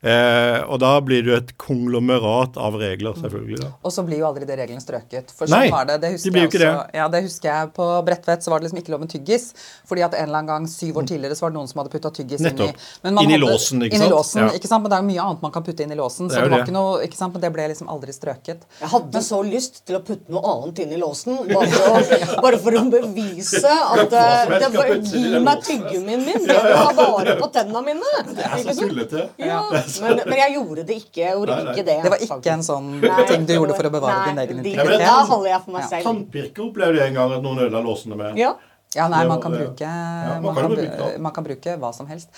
Eh, 0.00 0.60
og 0.70 0.78
da 0.78 0.92
blir 1.02 1.24
det 1.26 1.30
jo 1.32 1.36
et 1.40 1.48
konglomerat 1.58 2.54
av 2.62 2.76
regler, 2.78 3.16
selvfølgelig. 3.18 3.56
da. 3.64 3.70
Og 3.82 3.90
så 3.90 4.04
blir 4.06 4.20
jo 4.20 4.28
aldri 4.28 4.46
de 4.46 4.54
reglene 4.60 4.78
strøket. 4.82 5.32
For 5.34 5.50
sånn 5.50 5.58
Nei, 5.58 5.70
var 5.74 5.88
det. 5.88 5.96
Det 6.04 6.10
de 6.22 6.30
blir 6.30 6.44
jo 6.44 6.50
ikke 6.52 6.60
også. 6.68 6.84
Ja, 6.94 7.08
det 7.10 7.22
husker 7.24 7.48
jeg 7.50 7.72
På 7.74 7.86
Bredtvet 8.06 8.44
så 8.46 8.52
var 8.52 8.60
det 8.62 8.68
liksom 8.68 8.78
ikke 8.78 8.92
lov 8.94 9.00
med 9.02 9.10
tyggis. 9.10 9.48
Fordi 9.90 10.04
at 10.06 10.14
en 10.14 10.28
eller 10.28 10.38
annen 10.38 10.52
gang 10.52 10.68
syv 10.70 11.00
år 11.02 11.08
tidligere 11.10 11.34
så 11.34 11.46
var 11.48 11.50
det 11.50 11.58
noen 11.58 11.66
som 11.72 11.80
hadde 11.82 11.90
putta 11.96 12.12
tyggis 12.14 12.44
Nettopp. 12.46 12.68
inn 12.70 13.10
i 13.10 13.10
man 13.10 13.24
Inn 13.24 13.30
i 13.30 13.34
hadde- 13.34 13.42
låsen, 13.42 13.82
ikke 13.82 13.98
inn 13.98 14.02
i 14.06 14.10
låsen, 14.12 14.42
Ja. 14.44 14.48
ikke 14.54 14.68
sant? 14.70 14.82
Men 14.86 14.90
det 14.92 14.98
er 14.98 15.02
jo 15.02 15.08
mye 15.10 15.24
annet 15.26 15.42
man 15.42 15.52
kan 15.58 15.64
putte 15.66 15.80
inn 15.82 15.90
i 15.92 15.98
låsen. 15.98 16.30
Så 16.30 16.34
det, 16.38 16.42
det 16.44 16.50
var 16.50 16.58
det. 16.58 16.68
ikke 16.68 16.76
noe, 16.78 17.02
ikke 17.08 17.16
sant? 17.18 17.32
Men 17.34 17.42
det 17.42 17.52
ble 17.58 17.66
liksom 17.74 17.88
aldri 17.90 18.12
strøket. 18.14 18.60
Jeg 18.80 18.88
hadde 18.94 19.18
så 19.26 19.42
lyst 19.42 19.82
til 19.84 19.96
å 19.98 20.02
putte 20.06 20.30
noe 20.30 20.46
annet 20.54 20.78
inn 20.78 20.92
i 20.94 21.00
låsen, 21.02 21.42
bare 21.50 21.66
for 21.74 21.90
å, 21.90 22.42
bare 22.46 22.58
for 22.62 22.70
å 22.78 22.84
bevise 22.94 23.66
at 23.66 24.12
eh, 24.14 24.46
helst 24.46 24.62
det 24.62 24.70
var, 24.78 24.94
Gi 24.94 25.42
meg 25.42 25.58
låsen. 25.58 26.06
min 26.06 26.22
min! 26.22 26.46
Jeg 26.46 26.62
vil 26.62 26.76
ha 26.76 26.92
vare 26.94 27.34
på 27.42 27.50
tenna 27.52 27.82
mine! 27.82 28.14
Det 28.30 28.46
er 28.46 28.62
så 28.74 28.86
tullete. 28.86 29.28
Ja, 29.42 29.62
men, 30.02 30.20
men 30.26 30.38
jeg 30.42 30.54
gjorde 30.56 30.84
det 30.88 30.96
ikke. 31.02 31.20
Jeg 31.24 31.34
gjorde 31.36 31.54
Nei, 31.56 31.64
nei. 31.64 31.74
ikke 31.74 31.86
det. 31.88 31.98
Det 32.04 32.10
var 32.14 32.24
ikke 32.28 32.54
en 32.54 32.64
sånn 32.66 32.88
Nei, 33.02 33.26
ting 33.32 33.44
du 33.48 33.52
gjorde 33.56 33.76
for 33.78 33.88
å 33.90 33.92
bevare 33.98 34.16
nei, 34.20 34.30
din 34.32 34.42
egen 34.44 34.62
integritet. 34.64 35.04
Da 35.04 35.18
holder 35.32 35.50
jeg 35.54 35.62
for 35.64 35.72
meg 35.76 35.82
Ja. 35.84 35.88
selv. 35.92 36.08
Tannpirker 36.08 36.66
opplevde 36.70 36.98
jeg 37.02 37.12
en 37.14 37.20
gang 37.20 37.36
at 37.38 37.42
noen 37.46 37.62
ødela 37.66 37.84
låsene 37.84 38.16
med. 38.20 38.36
Ja. 38.40 38.54
Ja, 38.96 39.04
nei, 39.12 39.18
man 39.28 39.36
kan 39.42 39.52
ja. 39.52 39.58
bruke, 39.66 39.84
man 39.84 40.42
man 40.46 40.54
kan 40.54 40.62
kan, 40.64 40.70
bruke 40.72 41.08
man 41.20 41.32
kan 41.36 41.44
bruke 41.44 41.72
hva 41.76 41.90
som 41.92 42.06
helst. 42.08 42.30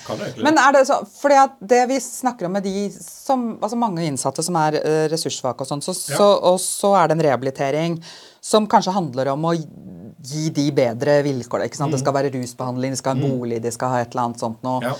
Men 0.42 0.58
er 0.58 0.72
det 0.74 0.80
så, 0.88 0.96
fordi 1.20 1.36
at 1.38 1.52
det 1.62 1.84
vi 1.92 1.98
snakker 2.02 2.48
om 2.48 2.56
med 2.58 2.64
de 2.66 2.88
som, 2.90 3.52
altså 3.62 3.78
mange 3.78 4.02
innsatte 4.02 4.42
som 4.42 4.58
er 4.58 4.80
eh, 4.80 5.04
ressurssvake 5.12 5.62
og 5.62 5.70
sånn, 5.70 5.80
så, 5.84 5.94
Ja. 6.10 6.16
så, 6.18 6.26
og 6.50 6.58
så 6.58 6.90
er 6.98 7.06
det 7.12 7.18
en 7.20 7.22
rehabilitering 7.28 8.00
som 8.42 8.66
kanskje 8.66 8.96
handler 8.96 9.30
om 9.36 9.46
å 9.46 9.54
gi 9.54 10.50
de 10.50 10.66
bedre 10.74 11.20
vilkår. 11.22 11.68
Ikke 11.68 11.78
sant? 11.78 11.94
Det 11.94 12.00
skal 12.02 12.18
være 12.18 12.34
rusbehandling, 12.34 12.96
de 12.96 12.98
skal 12.98 13.14
ha 13.14 13.20
en 13.22 13.38
bolig, 13.38 13.62
de 13.62 13.70
skal 13.70 13.94
ha 13.94 14.00
et 14.02 14.10
eller 14.10 14.26
annet 14.26 14.42
sånt 14.42 14.58
noe. 14.66 14.80
Mm. 14.82 14.90
Ja. 14.90 14.94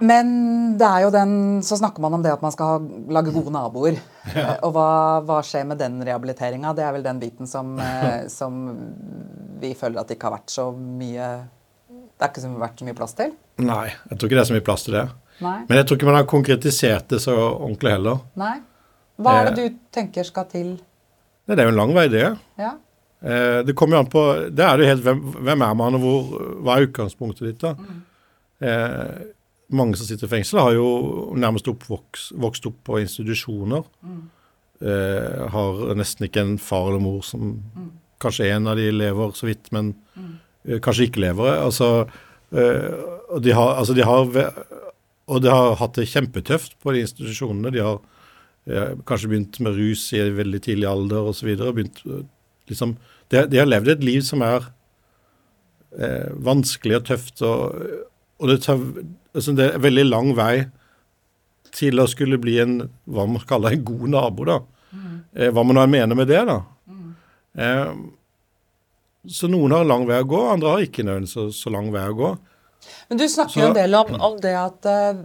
Men 0.00 0.30
det 0.80 0.86
er 0.86 1.02
jo 1.04 1.10
den, 1.12 1.32
så 1.66 1.76
snakker 1.76 2.00
man 2.00 2.14
om 2.16 2.22
det 2.24 2.32
at 2.32 2.42
man 2.44 2.52
skal 2.54 2.70
ha, 2.74 2.76
lage 3.12 3.34
gode 3.34 3.52
naboer. 3.54 3.98
Ja. 4.30 4.58
Og 4.66 4.74
hva, 4.76 4.88
hva 5.26 5.38
skjer 5.42 5.64
med 5.66 5.78
den 5.80 5.94
rehabiliteringa? 6.04 6.74
Det 6.76 6.84
er 6.84 6.92
vel 6.92 7.02
den 7.06 7.18
biten 7.22 7.48
som, 7.50 7.72
eh, 7.80 8.26
som 8.38 8.58
vi 9.60 9.72
føler 9.74 10.02
at 10.02 10.10
det 10.10 10.18
ikke 10.18 10.28
har 10.28 10.36
vært 10.38 10.52
så 10.52 10.66
mye 10.76 11.30
Det 11.90 12.26
er 12.26 12.28
ikke 12.30 12.52
vært 12.60 12.82
så 12.82 12.86
mye 12.86 12.98
plass 12.98 13.16
til. 13.18 13.32
Nei, 13.64 13.86
jeg 13.88 14.18
tror 14.20 14.28
ikke 14.28 14.36
det 14.38 14.42
er 14.44 14.50
så 14.50 14.56
mye 14.58 14.66
plass 14.68 14.84
til 14.86 14.96
det. 14.98 15.06
Nei. 15.40 15.56
Men 15.70 15.80
jeg 15.80 15.88
tror 15.88 15.98
ikke 15.98 16.08
man 16.10 16.18
har 16.20 16.28
konkretisert 16.28 17.08
det 17.14 17.22
så 17.24 17.34
ordentlig 17.38 17.94
heller. 17.96 18.20
Nei. 18.40 18.54
Hva 19.20 19.34
er 19.40 19.48
det 19.50 19.64
Eh. 19.64 19.72
du 19.72 19.80
tenker 19.96 20.24
skal 20.28 20.46
til? 20.52 20.70
Det 21.48 21.58
er 21.58 21.66
jo 21.66 21.72
en 21.74 21.80
lang 21.80 21.92
vei, 21.96 22.06
det. 22.12 22.26
Ja. 22.60 22.74
Eh, 23.24 23.62
det 23.66 23.74
kommer 23.76 23.96
jo 23.98 24.04
an 24.04 24.12
på 24.12 24.22
Det 24.54 24.64
er 24.64 24.76
det 24.78 24.84
jo 24.86 24.90
helt 24.94 25.04
hvem, 25.08 25.20
hvem 25.48 25.64
er 25.66 25.74
man, 25.80 25.96
og 25.98 26.04
hvor, 26.04 26.46
hva 26.64 26.76
er 26.78 26.86
utgangspunktet 26.86 27.48
ditt, 27.50 27.64
da? 27.64 27.74
Eh, 28.60 29.26
mange 29.70 29.98
som 29.98 30.08
sitter 30.08 30.28
i 30.28 30.32
fengsel, 30.34 30.60
har 30.62 30.74
jo 30.76 30.88
nærmest 31.38 31.68
oppvokst, 31.70 32.34
vokst 32.40 32.66
opp 32.70 32.78
på 32.88 33.00
institusjoner. 33.02 33.86
Eh, 34.80 35.40
har 35.54 35.80
nesten 35.98 36.26
ikke 36.26 36.44
en 36.44 36.58
far 36.62 36.90
eller 36.90 37.02
mor 37.04 37.24
som 37.26 37.56
Kanskje 38.20 38.50
en 38.52 38.66
av 38.68 38.76
de 38.76 38.90
lever 38.92 39.30
så 39.32 39.46
vidt, 39.48 39.70
men 39.72 39.94
eh, 40.68 40.76
kanskje 40.84 41.06
ikke 41.08 41.22
lever. 41.24 41.54
Altså, 41.54 42.04
eh, 42.52 42.90
og 43.32 43.40
de 43.40 43.54
har, 43.56 43.78
altså 43.80 43.94
de 43.96 44.04
har 44.04 44.28
og 45.30 45.44
de 45.44 45.52
har 45.52 45.76
hatt 45.78 45.98
det 45.98 46.08
kjempetøft 46.10 46.76
på 46.82 46.94
de 46.94 47.04
institusjonene. 47.04 47.70
De 47.74 47.82
har 47.84 48.00
eh, 48.66 48.96
kanskje 49.06 49.30
begynt 49.30 49.60
med 49.62 49.78
rus 49.78 50.08
i 50.16 50.24
veldig 50.34 50.60
tidlig 50.64 50.88
alder 50.90 51.30
osv. 51.30 51.50
Liksom, 52.70 52.96
de, 53.30 53.44
de 53.50 53.60
har 53.60 53.70
levd 53.70 53.94
et 53.94 54.06
liv 54.06 54.24
som 54.26 54.42
er 54.46 54.66
eh, 55.94 56.30
vanskelig 56.34 56.98
og 56.98 57.06
tøft. 57.12 57.44
Og, 57.46 57.78
og 58.40 58.48
det, 58.48 58.58
tar, 58.64 58.80
altså 59.36 59.54
det 59.56 59.66
er 59.66 59.78
en 59.78 59.84
veldig 59.84 60.06
lang 60.08 60.30
vei 60.38 60.54
til 61.76 62.02
å 62.02 62.08
skulle 62.10 62.40
bli 62.42 62.56
en 62.62 62.78
hva 63.06 63.26
man 63.30 63.44
kaller 63.46 63.76
en 63.76 63.84
god 63.86 64.06
nabo. 64.10 64.46
da. 64.48 64.60
Eh, 65.36 65.50
hva 65.54 65.62
man 65.62 65.78
nå 65.78 65.84
mener 65.86 66.18
med 66.18 66.30
det. 66.30 66.40
da. 66.48 66.62
Eh, 67.60 67.92
så 69.28 69.50
noen 69.52 69.74
har 69.76 69.84
lang 69.84 70.06
vei 70.08 70.22
å 70.22 70.28
gå, 70.28 70.40
andre 70.54 70.72
har 70.72 70.86
ikke 70.86 71.04
nødvendigvis 71.04 71.36
så, 71.36 71.50
så 71.52 71.72
lang 71.74 71.90
vei 71.92 72.06
å 72.08 72.16
gå. 72.16 72.30
Men 73.10 73.20
du 73.20 73.26
snakker 73.28 73.60
jo 73.60 73.68
en 73.68 73.76
del 73.76 73.94
om, 73.98 74.14
om 74.30 74.38
det 74.40 74.54
at 74.56 74.88
uh, 74.88 75.18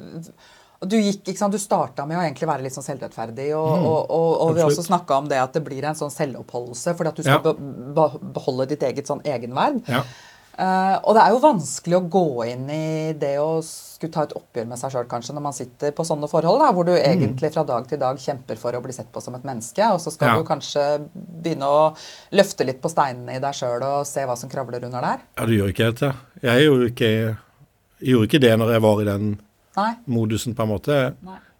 du 0.83 0.97
gikk, 0.99 1.21
ikke 1.23 1.39
sant, 1.39 1.55
du 1.55 1.61
starta 1.61 2.03
med 2.05 2.19
å 2.19 2.23
egentlig 2.25 2.49
være 2.49 2.65
litt 2.65 2.75
sånn 2.75 2.85
selvrettferdig, 2.85 3.47
og, 3.55 3.71
og, 3.71 3.99
og, 4.11 4.29
og 4.43 4.53
vi 4.57 4.65
også 4.65 4.83
snakka 4.89 5.21
om 5.23 5.29
det 5.31 5.39
at 5.39 5.55
det 5.55 5.63
blir 5.65 5.87
en 5.87 5.97
sånn 5.97 6.11
selvoppholdelse 6.13 6.95
fordi 6.97 7.13
at 7.13 7.21
du 7.21 7.23
skal 7.23 7.39
Ja. 7.39 7.43
be, 7.47 7.53
be, 7.95 8.07
beholde 8.35 8.67
ditt 8.73 8.83
eget 8.83 9.07
sånn 9.09 9.23
egenverd. 9.23 9.79
Ja. 9.87 10.03
Eh, 10.55 10.95
og 11.03 11.15
det 11.17 11.21
er 11.25 11.33
jo 11.33 11.39
vanskelig 11.43 11.97
å 11.97 12.05
gå 12.07 12.21
inn 12.47 12.69
i 12.71 13.13
det 13.19 13.33
å 13.43 13.57
skulle 13.65 14.13
ta 14.15 14.23
et 14.23 14.35
oppgjør 14.37 14.67
med 14.69 14.79
seg 14.79 14.93
sjøl, 14.93 15.07
kanskje, 15.11 15.33
når 15.35 15.43
man 15.43 15.55
sitter 15.57 15.91
på 15.95 16.05
sånne 16.07 16.29
forhold, 16.31 16.61
da, 16.63 16.69
hvor 16.75 16.87
du 16.87 16.93
egentlig 16.95 17.49
fra 17.51 17.65
dag 17.67 17.87
til 17.89 17.99
dag 17.99 18.19
kjemper 18.23 18.59
for 18.61 18.77
å 18.77 18.81
bli 18.83 18.95
sett 18.95 19.09
på 19.11 19.19
som 19.23 19.35
et 19.35 19.43
menneske, 19.47 19.83
og 19.91 19.99
så 19.99 20.13
skal 20.15 20.29
Ja. 20.31 20.37
du 20.39 20.47
kanskje 20.47 20.85
begynne 21.15 21.67
å 21.67 21.81
løfte 22.31 22.65
litt 22.67 22.79
på 22.83 22.91
steinene 22.93 23.35
i 23.35 23.41
deg 23.43 23.53
sjøl 23.57 23.83
og 23.83 24.05
se 24.07 24.23
hva 24.23 24.37
som 24.39 24.49
kravler 24.49 24.83
under 24.87 25.01
der. 25.01 25.19
ja, 25.37 25.45
det 25.45 25.57
gjør 25.59 25.73
ikke 25.73 25.89
helt 25.89 25.99
det. 26.05 26.13
Jeg 26.47 26.65
gjorde 26.69 26.89
ikke, 26.93 27.11
jeg 27.99 28.09
gjorde 28.13 28.29
ikke 28.29 28.41
det 28.47 28.53
når 28.59 28.71
jeg 28.77 28.81
var 28.87 29.01
i 29.01 29.05
den 29.11 29.39
Nei? 29.75 29.93
modusen, 30.07 30.55
på 30.55 30.63
en 30.63 30.69
måte. 30.71 31.01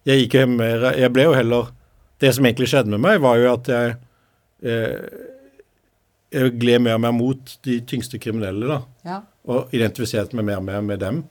Jeg 0.06 0.22
gikk 0.28 0.40
jo 0.40 0.46
mer 0.46 0.92
Jeg 0.96 1.12
ble 1.12 1.24
jo 1.24 1.32
heller 1.34 1.66
Det 2.20 2.30
som 2.34 2.44
egentlig 2.46 2.68
skjedde 2.70 2.88
med 2.94 3.00
meg, 3.00 3.20
var 3.20 3.36
jo 3.36 3.52
at 3.52 3.66
jeg 3.68 3.96
eh, 4.62 5.25
gled 6.30 6.82
mer 6.82 6.96
og 6.98 7.02
mer 7.04 7.14
mot 7.14 7.56
de 7.66 7.78
tyngste 7.86 8.18
kriminelle, 8.22 8.66
da. 8.66 8.80
Ja. 9.06 9.20
Og 9.46 9.72
identifiserte 9.76 10.36
meg 10.36 10.48
mer 10.48 10.58
og 10.60 10.66
mer 10.66 10.82
med 10.82 11.00
dem. 11.00 11.22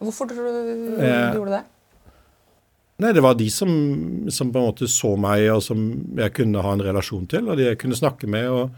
Hvorfor 0.00 0.30
tror 0.30 0.46
du 0.46 1.02
Eh, 1.02 1.34
gjorde 1.34 1.58
det? 1.58 1.64
Nei, 3.00 3.12
det 3.16 3.22
var 3.24 3.34
de 3.34 3.48
som, 3.50 3.70
som 4.28 4.52
på 4.52 4.60
en 4.60 4.68
måte 4.70 4.88
så 4.88 5.14
meg, 5.16 5.46
og 5.54 5.62
som 5.64 5.82
jeg 6.20 6.34
kunne 6.36 6.62
ha 6.62 6.72
en 6.76 6.82
relasjon 6.84 7.26
til, 7.28 7.48
og 7.48 7.56
de 7.56 7.70
jeg 7.70 7.78
kunne 7.80 7.96
snakke 7.96 8.28
med. 8.28 8.48
og 8.48 8.70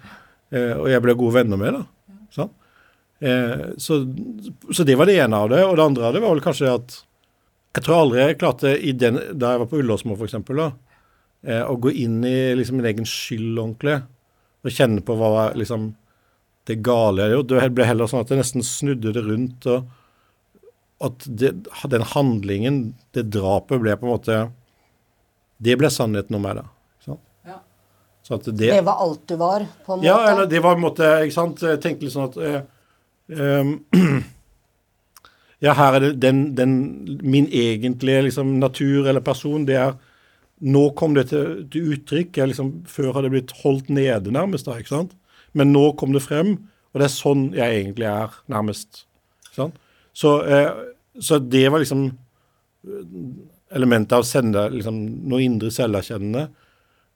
eh, 0.53 0.75
og 0.79 0.88
jeg 0.91 1.03
ble 1.03 1.15
gode 1.19 1.35
venner 1.41 1.59
med. 1.59 1.79
da. 1.81 2.17
Sånn. 2.33 2.51
Eh, 3.23 3.65
så, 3.79 4.01
så 4.71 4.85
det 4.87 4.97
var 4.99 5.11
det 5.11 5.19
ene 5.23 5.37
av 5.37 5.51
det. 5.51 5.62
Og 5.67 5.77
det 5.77 5.85
andre 5.85 6.07
av 6.07 6.15
det 6.15 6.23
var 6.23 6.35
vel 6.35 6.45
kanskje 6.45 6.71
at 6.71 7.03
jeg 7.73 7.85
tror 7.87 8.03
aldri 8.03 8.21
jeg 8.21 8.38
klarte, 8.41 8.73
i 8.79 8.93
den, 8.93 9.17
da 9.33 9.55
jeg 9.55 9.62
var 9.62 9.69
på 9.71 9.79
Ullåsmo 9.81 10.17
f.eks., 10.19 10.35
eh, 11.47 11.62
å 11.65 11.77
gå 11.81 11.93
inn 12.05 12.19
i 12.29 12.53
liksom, 12.59 12.79
min 12.79 12.88
egen 12.91 13.09
skyld 13.09 13.57
ordentlig. 13.57 14.03
Og 14.62 14.70
kjenne 14.70 15.03
på 15.03 15.16
hva 15.18 15.33
var 15.33 15.59
liksom, 15.59 15.90
det 16.70 16.79
gale 16.87 17.27
jeg 17.27 17.37
gjorde. 17.37 17.64
Det 17.64 17.75
ble 17.75 17.88
heller 17.88 18.11
sånn 18.11 18.22
at 18.22 18.31
jeg 18.31 18.42
nesten 18.42 18.66
snudde 18.66 19.14
det 19.16 19.25
rundt. 19.27 19.66
og 19.66 19.90
at 21.03 21.25
det, 21.27 21.51
den 21.90 22.05
handlingen, 22.12 22.83
det 23.11 23.27
drapet, 23.35 23.81
ble 23.83 23.96
på 23.98 24.07
en 24.07 24.12
måte 24.12 24.37
Det 25.62 25.75
ble 25.79 25.90
sannheten 25.90 26.38
om 26.38 26.44
meg, 26.44 26.61
da. 26.61 26.66
Ikke 26.94 27.09
sant? 27.09 27.22
Ja. 27.48 27.57
Så 28.22 28.38
at 28.38 28.46
det, 28.51 28.70
Det 28.70 28.85
var 28.87 29.03
alt 29.03 29.25
du 29.27 29.35
var, 29.40 29.66
på 29.87 29.96
en 29.96 30.03
måte? 30.03 30.07
ja, 30.07 30.18
eller 30.31 30.46
det 30.51 30.62
var 30.62 30.77
på 30.77 30.83
en 30.83 30.87
måte 30.87 31.11
Ikke 31.25 31.38
sant. 31.38 31.64
Jeg 31.66 31.83
tenkte 31.83 32.07
litt 32.07 32.14
sånn 32.14 32.31
at 32.31 32.38
eh, 32.38 32.62
ehm, 33.38 33.75
Ja, 35.62 35.77
her 35.79 35.98
er 35.98 36.07
det 36.07 36.14
den, 36.22 36.40
den 36.59 36.72
Min 37.22 37.46
egentlige 37.51 38.25
liksom, 38.29 38.57
natur 38.62 39.07
eller 39.07 39.22
person, 39.22 39.66
det 39.66 39.79
er 39.79 39.98
Nå 40.62 40.83
kom 40.98 41.16
det 41.16 41.29
til, 41.33 41.64
til 41.72 41.94
uttrykk. 41.96 42.38
Jeg 42.38 42.53
liksom, 42.53 42.72
før 42.87 43.16
hadde 43.16 43.29
det 43.29 43.35
blitt 43.35 43.55
holdt 43.62 43.90
nede, 43.90 44.35
nærmest. 44.35 44.68
da, 44.68 44.79
ikke 44.79 44.94
sant? 44.94 45.16
Men 45.59 45.72
nå 45.75 45.88
kom 45.98 46.14
det 46.14 46.25
frem, 46.25 46.55
og 46.92 47.01
det 47.01 47.09
er 47.09 47.14
sånn 47.14 47.48
jeg 47.57 47.81
egentlig 47.81 48.09
er, 48.09 48.37
nærmest. 48.53 49.05
Ikke 49.48 49.59
sant? 49.59 49.81
Så, 50.16 50.37
eh, 50.44 50.70
så 51.20 51.38
det 51.40 51.66
var 51.72 51.83
liksom 51.83 52.11
elementet 53.72 54.14
av 54.16 54.27
sende, 54.29 54.68
liksom, 54.77 55.01
noe 55.29 55.42
indre 55.44 55.72
selverkjennende. 55.72 56.46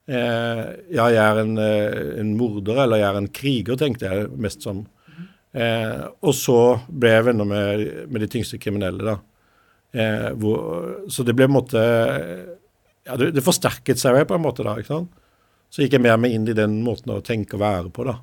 Eh, 0.06 0.64
ja, 0.94 1.08
jeg 1.10 1.22
er 1.22 1.40
en, 1.42 1.56
eh, 1.58 2.20
en, 2.20 2.36
morder, 2.38 2.82
eller 2.84 3.02
jeg 3.02 3.08
er 3.08 3.20
en 3.20 3.32
kriger, 3.40 3.78
tenkte 3.78 4.10
jeg 4.10 4.28
mest 4.42 4.66
som. 4.66 4.84
Eh, 5.56 6.04
og 6.22 6.34
så 6.36 6.60
ble 6.88 7.14
jeg 7.14 7.26
venner 7.30 7.48
med, 7.48 7.86
med 8.12 8.22
de 8.22 8.30
tyngste 8.30 8.60
kriminelle, 8.62 9.02
da. 9.02 9.16
Eh, 9.96 10.30
hvor, 10.36 11.08
så 11.08 11.24
det 11.24 11.34
ble 11.36 11.48
på 11.48 11.52
en 11.52 11.56
måte 11.56 11.82
ja, 13.06 13.16
det, 13.18 13.32
det 13.36 13.44
forsterket 13.44 14.00
seg 14.00 14.18
på 14.28 14.36
en 14.36 14.44
måte 14.44 14.66
da. 14.66 14.76
ikke 14.80 14.92
sant? 14.94 15.12
Så 15.72 15.82
gikk 15.82 15.96
jeg 15.96 16.04
mer 16.04 16.18
med 16.20 16.34
inn 16.34 16.46
i 16.48 16.56
den 16.56 16.80
måten 16.84 17.12
å 17.14 17.22
tenke 17.24 17.58
og 17.58 17.62
være 17.62 17.92
på, 17.94 18.06
da. 18.06 18.18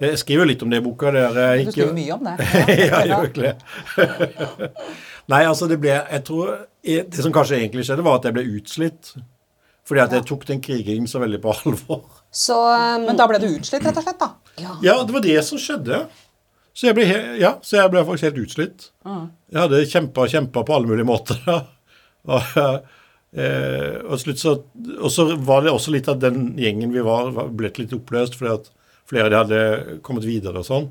Jeg 0.00 0.16
skriver 0.22 0.48
litt 0.48 0.62
om 0.64 0.70
det 0.72 0.78
i 0.80 0.84
boka. 0.84 1.10
Der, 1.12 1.34
du 1.60 1.72
skriver 1.74 1.92
mye 1.92 2.14
om 2.14 2.22
det. 2.24 2.36
ja, 2.88 3.02
jeg 3.02 3.10
gjør 3.10 3.26
ikke 3.28 3.42
det. 3.44 4.70
Nei, 5.30 5.42
altså 5.44 5.68
det 5.68 5.76
ble 5.82 5.92
Jeg 5.92 6.22
tror 6.26 6.54
Det 6.82 7.20
som 7.20 7.34
kanskje 7.34 7.58
egentlig 7.58 7.84
skjedde, 7.86 8.06
var 8.06 8.16
at 8.16 8.30
jeg 8.30 8.36
ble 8.38 8.46
utslitt. 8.56 9.12
Fordi 9.90 10.02
at 10.06 10.14
jeg 10.16 10.26
tok 10.30 10.46
den 10.48 10.62
krigingen 10.64 11.08
så 11.10 11.20
veldig 11.20 11.40
på 11.42 11.52
alvor. 11.52 12.00
Så, 12.32 12.56
um, 12.56 13.04
Men 13.08 13.18
da 13.18 13.26
ble 13.28 13.42
du 13.42 13.48
utslitt, 13.50 13.84
rett 13.84 14.00
og 14.00 14.06
slett? 14.06 14.20
da? 14.22 14.30
Ja, 14.84 14.96
det 15.04 15.14
var 15.16 15.24
det 15.24 15.36
som 15.44 15.60
skjedde. 15.60 16.04
Så 16.76 16.88
jeg 16.88 16.96
ble, 16.96 17.04
he 17.10 17.18
ja, 17.42 17.56
så 17.66 17.80
jeg 17.80 17.92
ble 17.92 18.04
faktisk 18.06 18.30
helt 18.30 18.40
utslitt. 18.46 18.88
Jeg 19.50 19.60
hadde 19.60 19.82
kjempa 19.90 20.24
og 20.24 20.32
kjempa 20.32 20.64
på 20.64 20.76
alle 20.76 20.88
mulige 20.88 21.08
måter. 21.08 21.42
da. 21.44 21.60
Og, 22.30 22.44
eh, 23.36 23.96
og, 24.04 24.16
slutt 24.22 24.42
så, 24.42 24.56
og 24.98 25.10
så 25.12 25.26
var 25.36 25.64
det 25.64 25.74
også 25.74 25.94
litt 25.94 26.10
av 26.10 26.20
den 26.22 26.52
gjengen 26.60 26.94
vi 26.94 27.04
var, 27.06 27.32
var 27.36 27.50
blitt 27.54 27.80
litt 27.80 27.94
oppløst 27.96 28.38
fordi 28.38 28.54
at 28.58 28.70
flere 29.10 29.26
av 29.26 29.32
de 29.32 29.40
hadde 29.40 29.98
kommet 30.06 30.26
videre 30.26 30.62
og 30.62 30.66
sånn. 30.68 30.86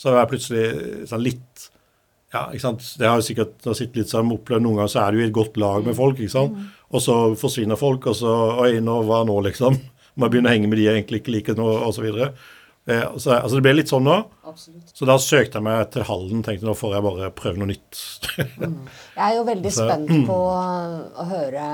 Så 0.00 0.08
var 0.12 0.22
jeg 0.22 0.32
plutselig 0.32 0.64
sånn 1.10 1.24
litt 1.24 1.70
ja, 2.30 2.44
ikke 2.54 2.62
sant? 2.62 2.84
Det 2.98 3.08
har 3.08 3.18
jo 3.18 3.26
sikkert 3.26 3.64
sittet 3.74 3.96
litt 3.98 4.12
sammen 4.12 4.36
opplevd 4.36 4.62
noen 4.62 4.78
ganger, 4.78 4.92
så 4.92 5.00
er 5.02 5.12
du 5.12 5.20
i 5.20 5.24
et 5.26 5.34
godt 5.34 5.56
lag 5.58 5.82
med 5.86 5.96
folk. 5.98 6.20
ikke 6.20 6.30
sant? 6.30 6.60
Og 6.94 7.02
så 7.02 7.16
forsvinner 7.38 7.78
folk, 7.78 8.06
og 8.06 8.16
så 8.18 8.34
Oi, 8.62 8.76
nå, 8.84 9.00
hva 9.08 9.24
nå, 9.26 9.34
liksom? 9.48 9.78
Må 10.14 10.26
jeg 10.28 10.36
begynne 10.36 10.50
å 10.50 10.54
henge 10.54 10.70
med 10.70 10.78
de 10.78 10.86
jeg 10.86 11.00
egentlig 11.00 11.20
ikke 11.22 11.34
liker 11.34 11.58
nå, 11.58 11.66
osv. 11.88 12.06
Og, 12.06 12.20
så, 12.22 12.30
altså 12.98 13.54
det 13.56 13.62
ble 13.64 13.72
litt 13.78 13.90
sånn 13.92 14.04
nå. 14.08 14.16
Så 14.94 15.06
da 15.08 15.14
søkte 15.22 15.58
jeg 15.60 15.62
meg 15.66 15.90
til 15.94 16.02
Halden. 16.08 16.42
Tenkte 16.46 16.66
nå 16.68 16.74
får 16.78 16.96
jeg 16.96 17.04
bare 17.06 17.30
prøve 17.38 17.60
noe 17.62 17.70
nytt. 17.70 18.00
Jeg 19.16 19.24
er 19.26 19.34
jo 19.36 19.44
veldig 19.46 19.72
Så- 19.72 19.86
spent 19.86 20.26
på 20.26 20.38
å 20.50 21.26
høre 21.30 21.66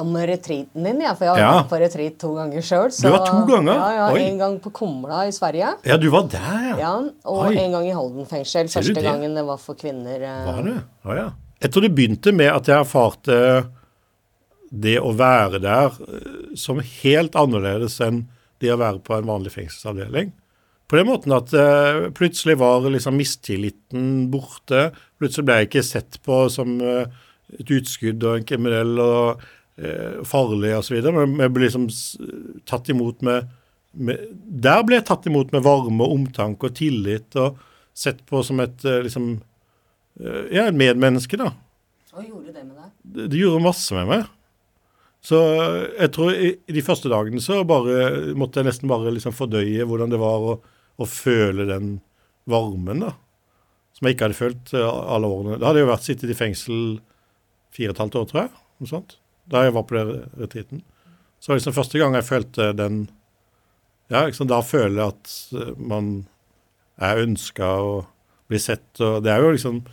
om 0.00 0.12
retreaten 0.14 0.84
din, 0.86 1.00
ja, 1.02 1.14
for 1.18 1.24
jeg 1.26 1.32
har 1.34 1.40
Ja. 1.40 1.52
vært 1.64 1.68
på 1.72 1.78
retreat 1.82 2.18
to 2.22 2.28
ganger 2.36 2.62
sjøl. 2.62 2.92
Du 2.94 3.08
var 3.10 3.24
to 3.26 3.40
ganger? 3.48 3.74
Ja, 3.74 3.88
ja, 3.96 4.04
Oi. 4.14 4.20
En 4.22 4.38
gang 4.38 4.60
på 4.62 4.70
Kumla 4.72 5.24
i 5.26 5.32
Sverige, 5.34 5.72
ja, 5.84 5.96
du 5.98 6.08
var 6.10 6.28
der, 6.30 6.68
ja. 6.68 6.76
ja, 6.78 6.92
og 7.24 7.40
Oi. 7.48 7.56
en 7.58 7.72
gang 7.74 7.88
i 7.88 7.90
Halden 7.96 8.24
fengsel. 8.30 8.68
Første 8.70 8.94
det? 8.94 9.02
gangen 9.02 9.34
det 9.34 9.44
var 9.44 9.58
for 9.58 9.74
kvinner. 9.74 10.22
eh, 10.22 10.46
Var 10.46 10.62
det? 10.62 10.76
Å 11.04 11.16
ja. 11.18 11.30
Jeg 11.60 11.72
tror 11.72 11.82
det 11.82 11.94
begynte 11.96 12.32
med 12.32 12.52
at 12.54 12.70
jeg 12.70 12.78
erfarte 12.86 13.40
det 14.70 14.94
å 15.02 15.10
være 15.12 15.58
der 15.60 15.86
eh, 16.06 16.54
som 16.54 16.78
helt 16.78 17.32
annerledes 17.34 17.98
enn 18.06 18.28
det 18.60 18.72
å 18.74 18.80
være 18.80 19.02
på 19.04 19.16
en 19.16 19.28
vanlig 19.28 19.54
fengselsavdeling. 19.54 20.32
På 20.90 20.98
den 20.98 21.06
måten 21.06 21.34
at 21.36 21.52
uh, 21.54 22.08
plutselig 22.16 22.56
var 22.58 22.82
liksom 22.90 23.14
mistilliten 23.18 24.26
borte. 24.32 24.88
Plutselig 25.22 25.46
ble 25.46 25.58
jeg 25.60 25.68
ikke 25.68 25.86
sett 25.86 26.18
på 26.26 26.42
som 26.50 26.80
uh, 26.82 27.04
et 27.54 27.70
utskudd 27.76 28.24
og 28.26 28.40
en 28.40 28.46
kriminell 28.48 28.98
og 29.04 29.44
uh, 29.44 30.18
farlig 30.26 30.72
osv. 30.80 30.98
Men 31.14 31.38
jeg 31.44 31.54
ble 31.54 31.68
liksom 31.68 31.86
tatt 32.66 32.90
imot 32.90 33.22
med, 33.26 33.52
med 33.94 34.26
Der 34.66 34.82
ble 34.86 34.98
jeg 34.98 35.06
tatt 35.12 35.30
imot 35.30 35.54
med 35.54 35.62
varme 35.66 36.02
og 36.02 36.16
omtanke 36.16 36.72
og 36.72 36.76
tillit, 36.80 37.38
og 37.38 37.62
sett 37.94 38.24
på 38.26 38.42
som 38.46 38.62
et 38.62 38.82
liksom 39.04 39.36
Ja, 40.52 40.66
medmenneske, 40.74 41.38
da. 41.38 41.52
Hva 42.10 42.24
gjorde 42.26 42.50
det 42.50 42.64
med 42.64 42.74
deg? 42.74 42.90
Det, 43.00 43.28
det 43.30 43.38
gjorde 43.38 43.62
masse 43.64 43.94
med 43.94 44.08
meg. 44.10 44.26
Så 45.24 45.38
jeg 45.98 46.12
tror 46.16 46.32
i, 46.32 46.54
de 46.72 46.84
første 46.84 47.10
dagene 47.12 47.42
så 47.44 47.60
bare 47.68 48.32
måtte 48.38 48.60
jeg 48.60 48.70
nesten 48.70 48.88
bare 48.88 49.12
liksom 49.12 49.34
fordøye 49.36 49.84
hvordan 49.88 50.12
det 50.12 50.20
var 50.20 50.46
å, 50.52 50.54
å 50.96 51.08
føle 51.08 51.66
den 51.68 51.98
varmen, 52.48 53.04
da. 53.04 53.12
Som 53.96 54.08
jeg 54.08 54.16
ikke 54.16 54.30
hadde 54.30 54.38
følt 54.38 54.72
eh, 54.76 54.86
alle 54.86 55.28
årene. 55.28 55.58
Da 55.60 55.68
hadde 55.68 55.82
jeg 55.82 55.86
jo 55.86 55.92
vært 55.92 56.06
sittet 56.06 56.32
i 56.32 56.38
fengsel 56.38 56.78
fire 57.74 57.92
og 57.92 57.96
et 57.96 58.02
halvt 58.04 58.18
år, 58.20 58.28
tror 58.30 58.40
jeg. 58.42 58.52
Noe 58.80 58.90
sånt. 58.90 59.16
Da 59.50 59.64
jeg 59.66 59.74
var 59.76 59.86
på 59.86 59.98
den 59.98 60.12
retreaten. 60.40 60.82
Så 61.40 61.48
det 61.48 61.52
var 61.52 61.60
liksom 61.60 61.76
første 61.76 62.00
gang 62.00 62.16
jeg 62.16 62.28
følte 62.28 62.70
den 62.76 63.00
Ja, 64.10 64.24
liksom 64.26 64.48
da 64.50 64.58
føler 64.66 64.96
jeg 64.96 65.12
at 65.14 65.34
eh, 65.60 65.74
man 65.76 66.10
er 67.00 67.22
ønska 67.26 67.68
og 67.84 68.08
blir 68.50 68.60
sett, 68.60 68.88
og 68.98 69.22
det 69.24 69.30
er 69.32 69.44
jo 69.44 69.52
liksom 69.54 69.84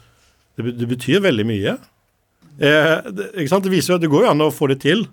Det, 0.58 0.72
det 0.74 0.88
betyr 0.90 1.22
veldig 1.22 1.46
mye. 1.46 1.76
Eh, 2.58 3.12
det, 3.14 3.32
det 3.38 3.72
viser 3.72 3.94
jo 3.94 4.00
at 4.00 4.04
det 4.04 4.12
går 4.12 4.26
jo 4.26 4.34
an 4.34 4.46
å 4.48 4.54
få 4.54 4.70
det 4.72 4.82
til. 4.86 5.06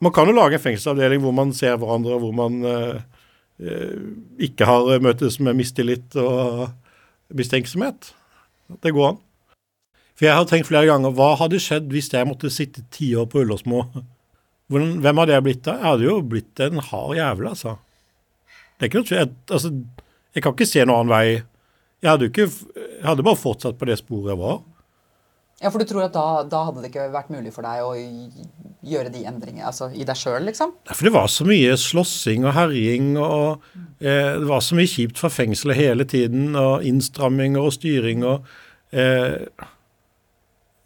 Man 0.00 0.14
kan 0.16 0.28
jo 0.28 0.34
lage 0.36 0.56
en 0.56 0.62
fengselsavdeling 0.62 1.22
hvor 1.22 1.34
man 1.36 1.52
ser 1.56 1.76
hverandre, 1.78 2.16
og 2.16 2.24
hvor 2.24 2.36
man 2.36 2.60
eh, 2.66 3.00
eh, 3.62 3.98
ikke 4.48 4.68
har 4.68 5.02
møtes 5.04 5.38
med 5.44 5.58
mistillit 5.58 6.16
og 6.20 6.70
mistenksomhet. 7.36 8.14
Det 8.80 8.94
går 8.96 9.12
an. 9.12 9.20
For 10.16 10.28
jeg 10.28 10.36
har 10.36 10.48
tenkt 10.48 10.68
flere 10.68 10.88
ganger 10.88 11.14
hva 11.16 11.34
hadde 11.40 11.60
skjedd 11.62 11.92
hvis 11.92 12.10
jeg 12.12 12.28
måtte 12.28 12.50
sitte 12.52 12.82
ti 12.92 13.12
år 13.16 13.28
på 13.30 13.44
Ullåsmo? 13.44 13.86
Hvem 14.70 15.20
hadde 15.22 15.32
jeg 15.32 15.44
blitt 15.46 15.62
da? 15.66 15.78
Jeg 15.78 15.88
hadde 15.88 16.06
jo 16.06 16.16
blitt 16.32 16.60
en 16.62 16.82
hard 16.90 17.14
jævel, 17.18 17.48
altså. 17.50 17.78
Det 18.76 18.86
er 18.86 18.90
ikke 18.90 19.00
noe. 19.00 19.16
Jeg, 19.16 19.30
altså, 19.50 19.70
jeg 20.36 20.44
kan 20.44 20.54
ikke 20.54 20.68
se 20.68 20.84
noen 20.84 20.98
annen 20.98 21.14
vei. 21.14 21.24
Jeg 22.00 22.10
hadde 22.10 22.28
ikke 22.30 22.46
Jeg 22.46 23.04
hadde 23.04 23.24
bare 23.26 23.40
fortsatt 23.40 23.80
på 23.80 23.88
det 23.88 23.98
sporet 24.00 24.32
jeg 24.32 24.40
var. 24.40 24.60
Ja, 25.60 25.68
For 25.68 25.82
du 25.82 25.84
tror 25.88 26.06
at 26.06 26.14
da, 26.16 26.42
da 26.48 26.62
hadde 26.68 26.80
det 26.80 26.88
ikke 26.88 27.10
vært 27.12 27.32
mulig 27.32 27.50
for 27.52 27.66
deg 27.66 27.82
å 27.84 27.90
gjøre 28.90 29.10
de 29.12 29.26
endringene 29.28 29.66
altså 29.68 29.90
i 29.92 30.06
deg 30.08 30.16
sjøl, 30.16 30.40
liksom? 30.48 30.72
Nei, 30.88 30.94
For 30.96 31.04
det 31.08 31.12
var 31.12 31.26
så 31.28 31.44
mye 31.44 31.74
slåssing 31.76 32.46
og 32.48 32.54
herjing, 32.56 33.10
og 33.20 33.66
eh, 34.00 34.38
det 34.40 34.48
var 34.48 34.64
så 34.64 34.78
mye 34.78 34.88
kjipt 34.88 35.20
fra 35.20 35.28
fengselet 35.32 35.76
hele 35.76 36.06
tiden, 36.08 36.54
og 36.56 36.86
innstramminger 36.88 37.68
og 37.68 37.76
styring 37.76 38.24
og 38.24 38.48
eh, 38.96 39.36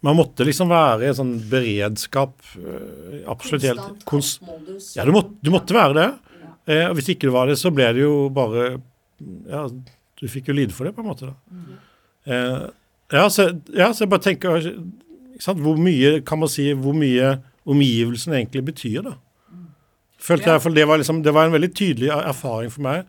Man 0.05 0.19
måtte 0.19 0.45
liksom 0.45 0.69
være 0.69 1.05
i 1.05 1.09
en 1.13 1.17
sånn 1.23 1.33
beredskap 1.49 2.35
eh, 2.59 3.23
absolutt 3.31 3.63
helt 3.71 4.03
Ja, 4.99 5.07
du 5.07 5.15
måtte, 5.15 5.37
du 5.39 5.53
måtte 5.55 5.73
være 5.79 5.95
det. 6.01 6.09
Eh, 6.67 6.83
og 6.89 6.99
hvis 6.99 7.13
ikke 7.15 7.29
du 7.29 7.33
var 7.37 7.47
det, 7.47 7.55
så 7.61 7.71
ble 7.73 7.93
det 7.95 8.03
jo 8.03 8.25
bare 8.33 8.73
Ja, 9.47 9.69
du 9.71 10.27
fikk 10.31 10.51
jo 10.51 10.59
lide 10.59 10.75
for 10.75 10.85
det, 10.87 10.97
på 10.97 11.01
en 11.03 11.09
måte. 11.13 11.31
da. 11.31 11.61
Eh, 12.27 12.65
ja, 13.11 13.27
så, 13.29 13.49
ja, 13.73 13.91
så 13.93 14.03
jeg 14.05 14.09
bare 14.09 14.23
tenker 14.25 14.55
ikke 14.57 15.43
sant, 15.43 15.59
Hvor 15.61 15.77
mye 15.77 16.21
kan 16.25 16.39
man 16.39 16.49
si 16.49 16.69
hvor 16.73 16.95
mye 16.95 17.35
omgivelsene 17.67 18.37
egentlig 18.39 18.63
betyr, 18.71 19.01
da. 19.03 19.15
Følte 20.25 20.49
jeg, 20.53 20.61
for 20.63 20.73
det 20.73 20.85
var, 20.87 20.97
liksom, 21.01 21.19
det 21.25 21.33
var 21.33 21.45
en 21.45 21.53
veldig 21.53 21.69
tydelig 21.75 22.09
er- 22.09 22.29
erfaring 22.31 22.71
for 22.73 22.81
meg. 22.85 23.03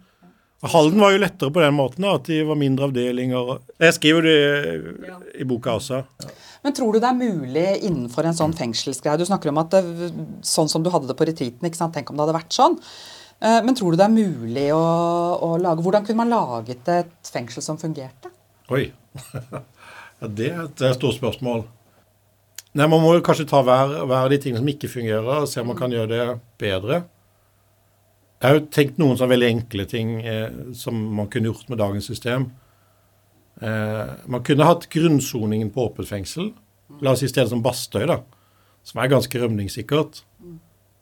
Og 0.64 0.70
Halden 0.72 1.00
var 1.00 1.12
jo 1.12 1.20
lettere 1.20 1.52
på 1.52 1.60
den 1.62 1.74
måten, 1.76 2.02
da, 2.02 2.14
at 2.16 2.24
de 2.28 2.40
var 2.48 2.56
mindre 2.56 2.88
avdelinger. 2.88 3.58
Jeg 3.80 3.94
skriver 3.94 4.22
det 4.26 5.40
i 5.40 5.44
boka 5.48 5.74
også. 5.78 6.02
Men 6.64 6.72
tror 6.74 6.92
du 6.96 6.98
det 6.98 7.08
er 7.08 7.18
mulig 7.20 7.66
innenfor 7.86 8.24
en 8.26 8.34
sånn 8.34 8.54
fengselsgreie 8.56 9.20
Du 9.20 9.24
snakker 9.28 9.52
om 9.52 9.60
at 9.62 9.70
det, 9.76 9.82
sånn 10.42 10.68
som 10.72 10.82
du 10.82 10.90
hadde 10.90 11.06
det 11.06 11.16
på 11.20 11.28
retreaten, 11.28 11.68
ikke 11.68 11.76
sant? 11.78 11.94
tenk 11.94 12.10
om 12.10 12.16
det 12.16 12.24
hadde 12.26 12.38
vært 12.40 12.56
sånn. 12.56 12.78
Eh, 13.40 13.60
Men 13.62 13.76
tror 13.76 13.92
du 13.92 14.00
det 14.00 14.08
er 14.08 14.16
mulig 14.16 14.66
å, 14.74 14.80
å 15.44 15.52
lage 15.60 15.84
Hvordan 15.84 16.04
kunne 16.08 16.24
man 16.24 16.32
laget 16.32 16.88
et 16.88 17.30
fengsel 17.30 17.62
som 17.62 17.78
fungerte? 17.78 18.32
Oi. 18.72 18.88
ja, 20.22 20.28
det, 20.28 20.50
er- 20.52 20.68
det 20.78 20.90
et 20.90 20.98
stort 21.00 21.16
spørsmål. 21.18 21.64
Nei, 22.76 22.86
Man 22.92 23.00
må 23.00 23.14
jo 23.16 23.22
kanskje 23.24 23.46
ta 23.48 23.62
hver, 23.64 23.94
hver 24.06 24.24
av 24.26 24.30
de 24.32 24.38
tingene 24.42 24.60
som 24.60 24.68
ikke 24.72 24.90
fungerer, 24.92 25.42
og 25.42 25.48
se 25.48 25.60
om 25.62 25.70
man 25.72 25.78
kan 25.78 25.92
gjøre 25.94 26.08
det 26.12 26.26
bedre. 26.60 27.02
Jeg 28.36 28.50
har 28.50 28.58
jo 28.58 28.66
tenkt 28.68 28.98
noen 29.00 29.16
sånne 29.16 29.32
veldig 29.32 29.48
enkle 29.48 29.86
ting 29.88 30.10
eh, 30.20 30.50
som 30.76 30.96
man 31.16 31.28
kunne 31.32 31.48
gjort 31.48 31.70
med 31.72 31.78
dagens 31.80 32.04
system. 32.10 32.50
Eh, 33.64 34.10
man 34.28 34.42
kunne 34.44 34.66
hatt 34.68 34.88
grunnsoningen 34.92 35.70
på 35.72 35.86
åpent 35.88 36.10
fengsel. 36.10 36.50
La 37.00 37.14
oss 37.14 37.22
si 37.24 37.30
stedet 37.32 37.48
som 37.50 37.62
Bastøy, 37.64 38.04
da. 38.10 38.18
Som 38.86 39.00
er 39.02 39.08
ganske 39.10 39.40
rømningssikkert. 39.40 40.20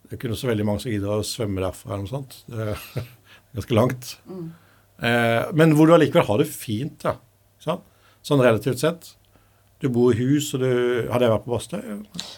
Det 0.05 0.15
er 0.15 0.19
ikke 0.19 0.37
så 0.37 0.47
veldig 0.47 0.65
mange 0.69 0.85
som 0.85 0.93
gidder 0.93 1.11
å 1.19 1.25
svømme 1.27 1.59
derfra 1.65 1.91
eller 1.97 2.05
noe 2.05 2.13
sånt. 2.13 2.37
Det 2.47 2.69
er 2.71 3.09
ganske 3.59 3.75
langt. 3.77 4.13
Eh, 5.03 5.43
men 5.59 5.75
hvor 5.75 5.89
du 5.91 5.95
allikevel 5.97 6.25
har 6.29 6.39
det 6.41 6.47
fint, 6.49 6.95
da. 7.03 7.17
Sånn, 7.61 7.83
sånn 8.25 8.41
relativt 8.43 8.81
sett. 8.81 9.13
Du 9.83 9.89
bor 9.91 10.15
i 10.15 10.17
hus, 10.17 10.53
og 10.55 10.61
du 10.63 10.69
Har 11.11 11.19
det 11.19 11.27
vært 11.29 11.43
på 11.43 11.51
Bastøy? 11.51 11.81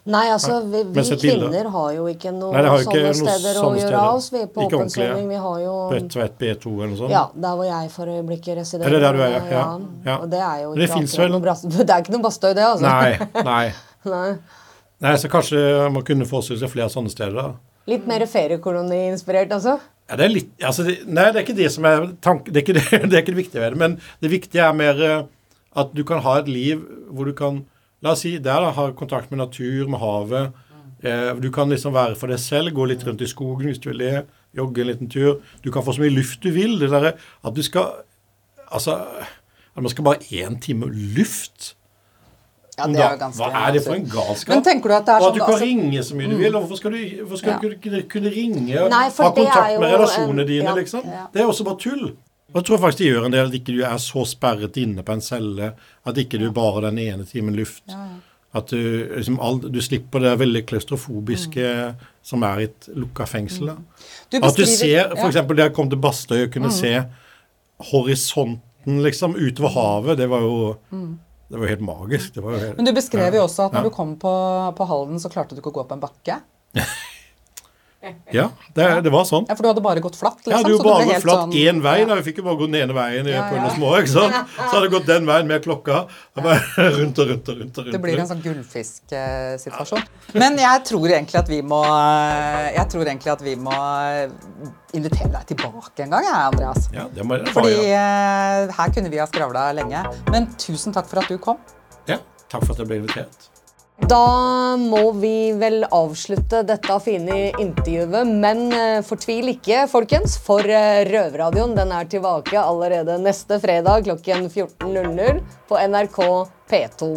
Nei, 0.10 0.24
altså, 0.34 0.56
vi, 0.66 0.82
vi 0.90 1.04
kvinner 1.06 1.44
bilder. 1.52 1.68
har 1.70 1.92
jo 1.94 2.08
ikke 2.10 2.32
noen 2.34 2.58
det 2.58 2.64
jo 2.66 2.80
ikke 2.82 2.96
sånne 2.98 3.04
noe 3.06 3.36
steder 3.38 3.60
å 3.60 3.62
sånne 3.62 3.84
gjøre 3.84 4.00
av 4.02 4.18
oss. 4.18 4.30
Vi 4.34 4.40
er 4.42 4.48
på 4.56 4.66
åpen 4.66 4.90
soning. 4.92 5.28
Vi 5.30 5.42
har 5.44 5.60
jo 5.62 5.76
Bredtvet 5.92 6.40
B2 6.42 6.72
eller 6.74 6.92
noe 6.92 7.00
sånt? 7.04 7.14
Ja, 7.14 7.22
der 7.46 7.60
hvor 7.60 7.70
jeg 7.70 7.92
for 7.94 8.12
øyeblikket 8.16 8.58
residerer. 8.58 8.90
Er 8.90 8.98
det 8.98 9.02
der 9.06 9.14
du 9.20 9.22
er, 9.22 9.36
ja? 9.38 9.44
Ja, 9.54 9.68
ja. 10.10 10.18
Og 10.18 10.32
det 10.34 10.42
er 10.48 10.64
jo 10.64 10.74
det 10.74 10.88
ikke 10.88 10.98
finnes 10.98 11.16
vel- 11.22 11.36
noe 11.38 11.56
Det 11.78 11.86
er 11.88 12.04
ikke 12.04 12.16
noe 12.18 12.26
Bastøy, 12.26 12.50
det, 12.58 12.66
altså. 12.74 12.90
Nei, 12.90 13.44
nei. 13.52 13.66
Nei. 14.18 14.28
Nei, 15.06 15.14
så 15.22 15.30
kanskje 15.30 15.62
man 15.94 16.04
kunne 16.10 16.26
forestille 16.26 16.58
seg 16.64 16.74
flere 16.74 16.90
sånne 16.90 17.14
steder. 17.14 17.38
da. 17.38 17.48
Litt 17.88 18.10
mer 18.10 18.26
feriekoloni-inspirert, 18.28 19.54
altså? 19.54 19.78
Ja, 20.10 20.18
det 20.18 20.26
er 20.26 20.32
litt, 20.34 20.52
altså 20.64 20.84
det, 20.88 21.02
Nei, 21.06 21.30
det 21.32 21.42
er 21.42 21.46
ikke 21.46 21.58
det 21.62 21.70
som 21.72 21.86
er 21.88 22.08
tanken, 22.24 22.54
det, 22.56 22.66
det, 22.66 22.84
det 23.12 23.14
er 23.14 23.22
ikke 23.22 23.36
det 23.36 23.42
viktige 23.44 23.62
ved 23.62 23.76
det. 23.76 23.80
Men 23.86 23.98
det 24.24 24.32
viktige 24.34 24.66
er 24.66 24.76
mer 24.76 25.02
eh, 25.06 25.20
at 25.78 25.94
du 25.96 26.04
kan 26.08 26.20
ha 26.26 26.40
et 26.42 26.48
liv 26.52 26.82
hvor 27.14 27.26
du 27.30 27.34
kan 27.38 27.66
La 28.06 28.12
oss 28.14 28.22
si 28.22 28.36
der 28.38 28.62
da, 28.62 28.70
ha 28.78 28.92
kontakt 28.94 29.32
med 29.32 29.40
natur, 29.42 29.88
med 29.90 29.98
havet. 29.98 30.52
Eh, 31.02 31.32
du 31.42 31.48
kan 31.50 31.70
liksom 31.74 31.96
være 31.96 32.14
for 32.16 32.30
deg 32.30 32.38
selv, 32.38 32.70
gå 32.78 32.86
litt 32.92 33.02
rundt 33.08 33.24
i 33.26 33.30
skogen 33.30 33.72
hvis 33.72 33.80
du 33.82 33.88
vil 33.90 34.04
det. 34.04 34.20
Jogge 34.54 34.84
en 34.84 34.88
liten 34.92 35.10
tur. 35.10 35.40
Du 35.66 35.72
kan 35.74 35.82
få 35.82 35.96
så 35.98 36.04
mye 36.04 36.14
luft 36.14 36.44
du 36.46 36.52
vil. 36.54 36.78
Det 36.78 36.92
derre 36.94 37.16
at 37.18 37.56
du 37.58 37.64
skal 37.66 38.04
Altså 38.70 39.00
at 39.00 39.82
man 39.82 39.90
skal 39.90 40.04
bare 40.04 40.22
én 40.30 40.60
time 40.62 40.86
luft. 41.18 41.74
Ja, 42.78 42.86
det 42.86 43.00
er 43.02 43.12
jo 43.16 43.20
ganske 43.24 43.42
Hva 43.42 43.66
er 43.66 43.72
det 43.74 43.82
for 43.88 43.94
en 43.98 44.06
galskap? 44.06 44.54
Men 44.54 44.64
tenker 44.64 44.90
du 44.92 44.96
at 45.00 45.06
det 45.08 45.14
er 45.16 45.22
Og 45.22 45.24
at 45.24 45.28
sånn 45.32 45.34
du 45.34 45.40
kan 45.40 45.54
altså- 45.54 45.66
ringe 45.66 46.04
så 46.04 46.16
mye 46.16 46.30
du 46.30 46.38
vil. 46.38 46.52
Hvorfor 46.52 46.78
skal 46.78 46.92
du, 46.92 46.98
hvorfor 47.24 47.38
skal 47.38 47.50
Ja. 47.54 47.58
du 47.58 47.76
kunne, 47.82 48.02
kunne 48.04 48.30
ringe 48.30 48.84
og 48.84 48.90
Nei, 48.92 49.04
ha 49.10 49.10
kontakt 49.10 49.74
jo 49.74 49.80
med 49.80 49.94
relasjonene 49.96 50.42
en- 50.42 50.48
dine, 50.48 50.64
ja, 50.70 50.76
liksom? 50.76 51.02
Det 51.34 51.42
er 51.42 51.46
også 51.48 51.64
bare 51.66 51.78
tull. 51.80 52.16
Og 52.54 52.62
jeg 52.62 52.66
tror 52.70 52.80
faktisk 52.80 53.02
det 53.04 53.10
gjør 53.12 53.26
en 53.28 53.34
del 53.36 53.50
at 53.50 53.56
ikke 53.58 53.74
du 53.76 53.82
er 53.84 53.98
så 54.00 54.24
sperret 54.26 54.78
inne 54.80 55.04
på 55.04 55.12
en 55.18 55.22
celle 55.22 55.74
at 56.08 56.18
ikke 56.22 56.40
du 56.40 56.48
bare 56.56 56.78
har 56.78 56.86
den 56.88 57.00
ene 57.04 57.26
timen 57.28 57.56
luft. 57.58 57.84
At 58.56 58.72
du, 58.72 58.78
liksom, 59.12 59.36
all, 59.44 59.60
du 59.60 59.82
slipper 59.84 60.24
det 60.24 60.32
veldig 60.40 60.62
klaustrofobiske 60.70 61.68
som 62.26 62.46
er 62.48 62.62
i 62.64 62.68
et 62.70 62.88
lukka 62.96 63.28
fengsel. 63.28 63.74
Da. 63.74 63.76
Du 64.32 64.38
At 64.40 64.56
du 64.56 64.64
ser, 64.66 65.12
for 65.20 65.36
ja. 65.36 65.44
da 65.44 65.68
jeg 65.68 65.76
kom 65.76 65.92
til 65.92 66.00
Bastøy 66.02 66.46
og 66.46 66.54
kunne 66.56 66.72
se 66.74 66.94
horisonten 67.92 69.02
liksom 69.04 69.36
utover 69.36 69.74
havet, 69.76 70.18
det 70.24 70.30
var 70.32 70.42
jo 70.48 70.56
det 71.48 71.60
var 71.62 71.70
helt 71.72 71.84
magisk. 71.84 72.34
Det 72.36 72.44
var 72.44 72.58
helt, 72.60 72.78
Men 72.80 72.88
du 72.88 72.94
beskrev 72.96 73.36
jo 73.36 73.44
også 73.44 73.68
at 73.68 73.76
når 73.76 73.84
Ja. 73.84 73.90
du 73.90 73.96
kom 73.96 74.16
på, 74.20 74.32
på 74.76 74.88
Halden, 74.88 75.20
så 75.20 75.30
klarte 75.30 75.56
du 75.56 75.62
ikke 75.62 75.72
å 75.76 75.78
gå 75.82 75.88
på 75.88 75.96
en 76.00 76.04
bakke. 76.04 76.40
Ja, 78.32 78.44
det, 78.78 78.84
det 79.04 79.12
var 79.12 79.24
sånn. 79.26 79.48
Ja, 79.50 79.56
For 79.58 79.66
du 79.66 79.68
hadde 79.72 79.82
bare 79.84 80.02
gått 80.04 80.16
flatt? 80.16 80.44
Ja, 80.46 80.60
liksom, 80.62 80.70
du 80.70 80.78
så 80.78 80.84
bare 80.86 81.06
gått 81.10 81.24
flatt 81.24 81.40
sånn- 81.48 81.56
én 81.58 81.80
vei. 81.82 81.96
Da, 82.06 82.16
Vi 82.20 82.24
fikk 82.28 82.38
jo 82.40 82.44
bare 82.46 82.60
gå 82.60 82.68
den 82.70 82.78
ene 82.84 82.94
veien 82.94 83.26
Ja, 83.28 83.42
på 83.50 83.56
ja. 83.58 83.64
under 83.64 83.74
små. 83.74 83.90
Så 84.06 84.26
hadde 84.30 84.82
det 84.86 84.92
gått 84.94 85.08
den 85.10 85.26
veien 85.26 85.48
med 85.50 85.64
klokka. 85.66 86.04
Bare 86.38 86.60
rundt 87.00 87.18
og 87.20 87.32
rundt 87.34 87.50
og 87.50 87.58
rundt. 87.58 87.78
rundt. 87.82 87.92
Det 87.96 88.02
blir 88.04 88.22
en 88.22 88.30
sånn 88.30 88.44
gullfisksituasjon. 88.46 90.06
Men 90.38 90.60
jeg 90.62 90.84
tror 90.92 91.08
egentlig 91.10 91.42
at 91.42 91.50
vi 91.50 91.62
må 91.66 91.82
Jeg 92.78 92.86
tror 92.94 93.06
egentlig 93.10 93.34
at 93.34 93.42
vi 93.50 93.56
må 93.56 93.76
invitere 94.94 95.32
deg 95.34 95.50
tilbake 95.56 96.06
en 96.06 96.14
gang, 96.16 96.24
jeg, 96.30 96.40
Andreas. 96.54 96.88
Ja, 96.94 97.08
det 97.14 97.26
må 97.26 97.40
jeg 97.42 97.50
Fordi. 97.58 97.76
Fordi 97.82 98.72
her 98.78 98.94
kunne 98.96 99.10
vi 99.12 99.18
ha 99.24 99.28
skravla 99.28 99.72
lenge. 99.78 100.06
Men 100.32 100.48
tusen 100.62 100.94
takk 100.96 101.10
for 101.10 101.24
at 101.26 101.28
du 101.34 101.38
kom. 101.42 101.58
Ja, 102.08 102.22
takk 102.48 102.64
for 102.64 102.78
at 102.78 102.86
jeg 102.86 102.88
ble 102.94 103.02
invitert. 103.02 103.50
Da 104.06 104.78
må 104.78 105.12
vi 105.18 105.52
vel 105.58 105.82
avslutte 105.90 106.62
dette 106.68 106.98
fine 107.02 107.38
intervjuet, 107.58 108.30
men 108.30 108.68
eh, 108.70 109.00
fortvil 109.06 109.50
ikke, 109.56 109.88
folkens. 109.90 110.36
For 110.38 110.62
eh, 110.62 111.02
Røverradioen 111.10 111.74
den 111.76 111.92
er 111.96 112.06
tilbake 112.06 112.62
allerede 112.62 113.18
neste 113.24 113.58
fredag 113.64 114.06
klokken 114.06 114.46
14.00 114.54 115.42
på 115.68 115.82
NRK 115.90 116.20
P2. 116.70 117.10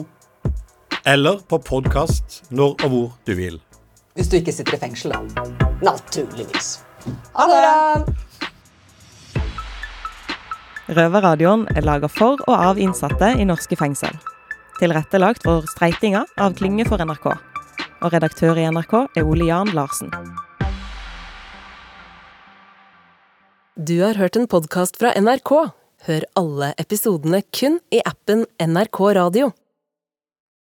Eller 1.05 1.45
på 1.49 1.61
podkast 1.69 2.41
når 2.49 2.75
og 2.81 2.89
hvor 2.89 3.13
du 3.29 3.35
vil. 3.37 3.61
Hvis 4.17 4.33
du 4.33 4.41
ikke 4.41 4.57
sitter 4.57 4.81
i 4.81 4.83
fengsel, 4.89 5.13
da. 5.13 5.21
Naturligvis. 5.85 6.79
Ha 7.37 7.47
det 7.49 7.61
det! 7.61 7.69
bra! 7.69 8.19
Røverradioen 10.91 11.69
er 11.77 11.85
laga 11.87 12.09
for 12.11 12.41
og 12.49 12.57
av 12.57 12.81
innsatte 12.81 13.37
i 13.39 13.45
norske 13.47 13.77
fengsel. 13.79 14.17
Tilrettelagt 14.81 15.43
for 15.45 15.67
streitinga 15.69 16.23
av 16.41 16.55
Klynge 16.57 16.87
for 16.89 17.03
NRK. 17.05 17.27
Og 18.01 18.15
redaktør 18.15 18.57
i 18.57 18.65
NRK 18.73 18.95
er 19.21 19.27
Ole 19.29 19.51
Jan 19.51 19.69
Larsen. 19.77 20.09
Du 23.77 23.99
har 24.01 24.17
hørt 24.17 24.41
en 24.41 24.49
podkast 24.49 24.97
fra 24.97 25.13
NRK. 25.21 25.53
Hør 26.09 26.25
alle 26.41 26.73
episodene 26.81 27.43
kun 27.53 27.77
i 27.93 28.01
appen 28.09 28.47
NRK 28.57 29.03
Radio. 29.21 29.53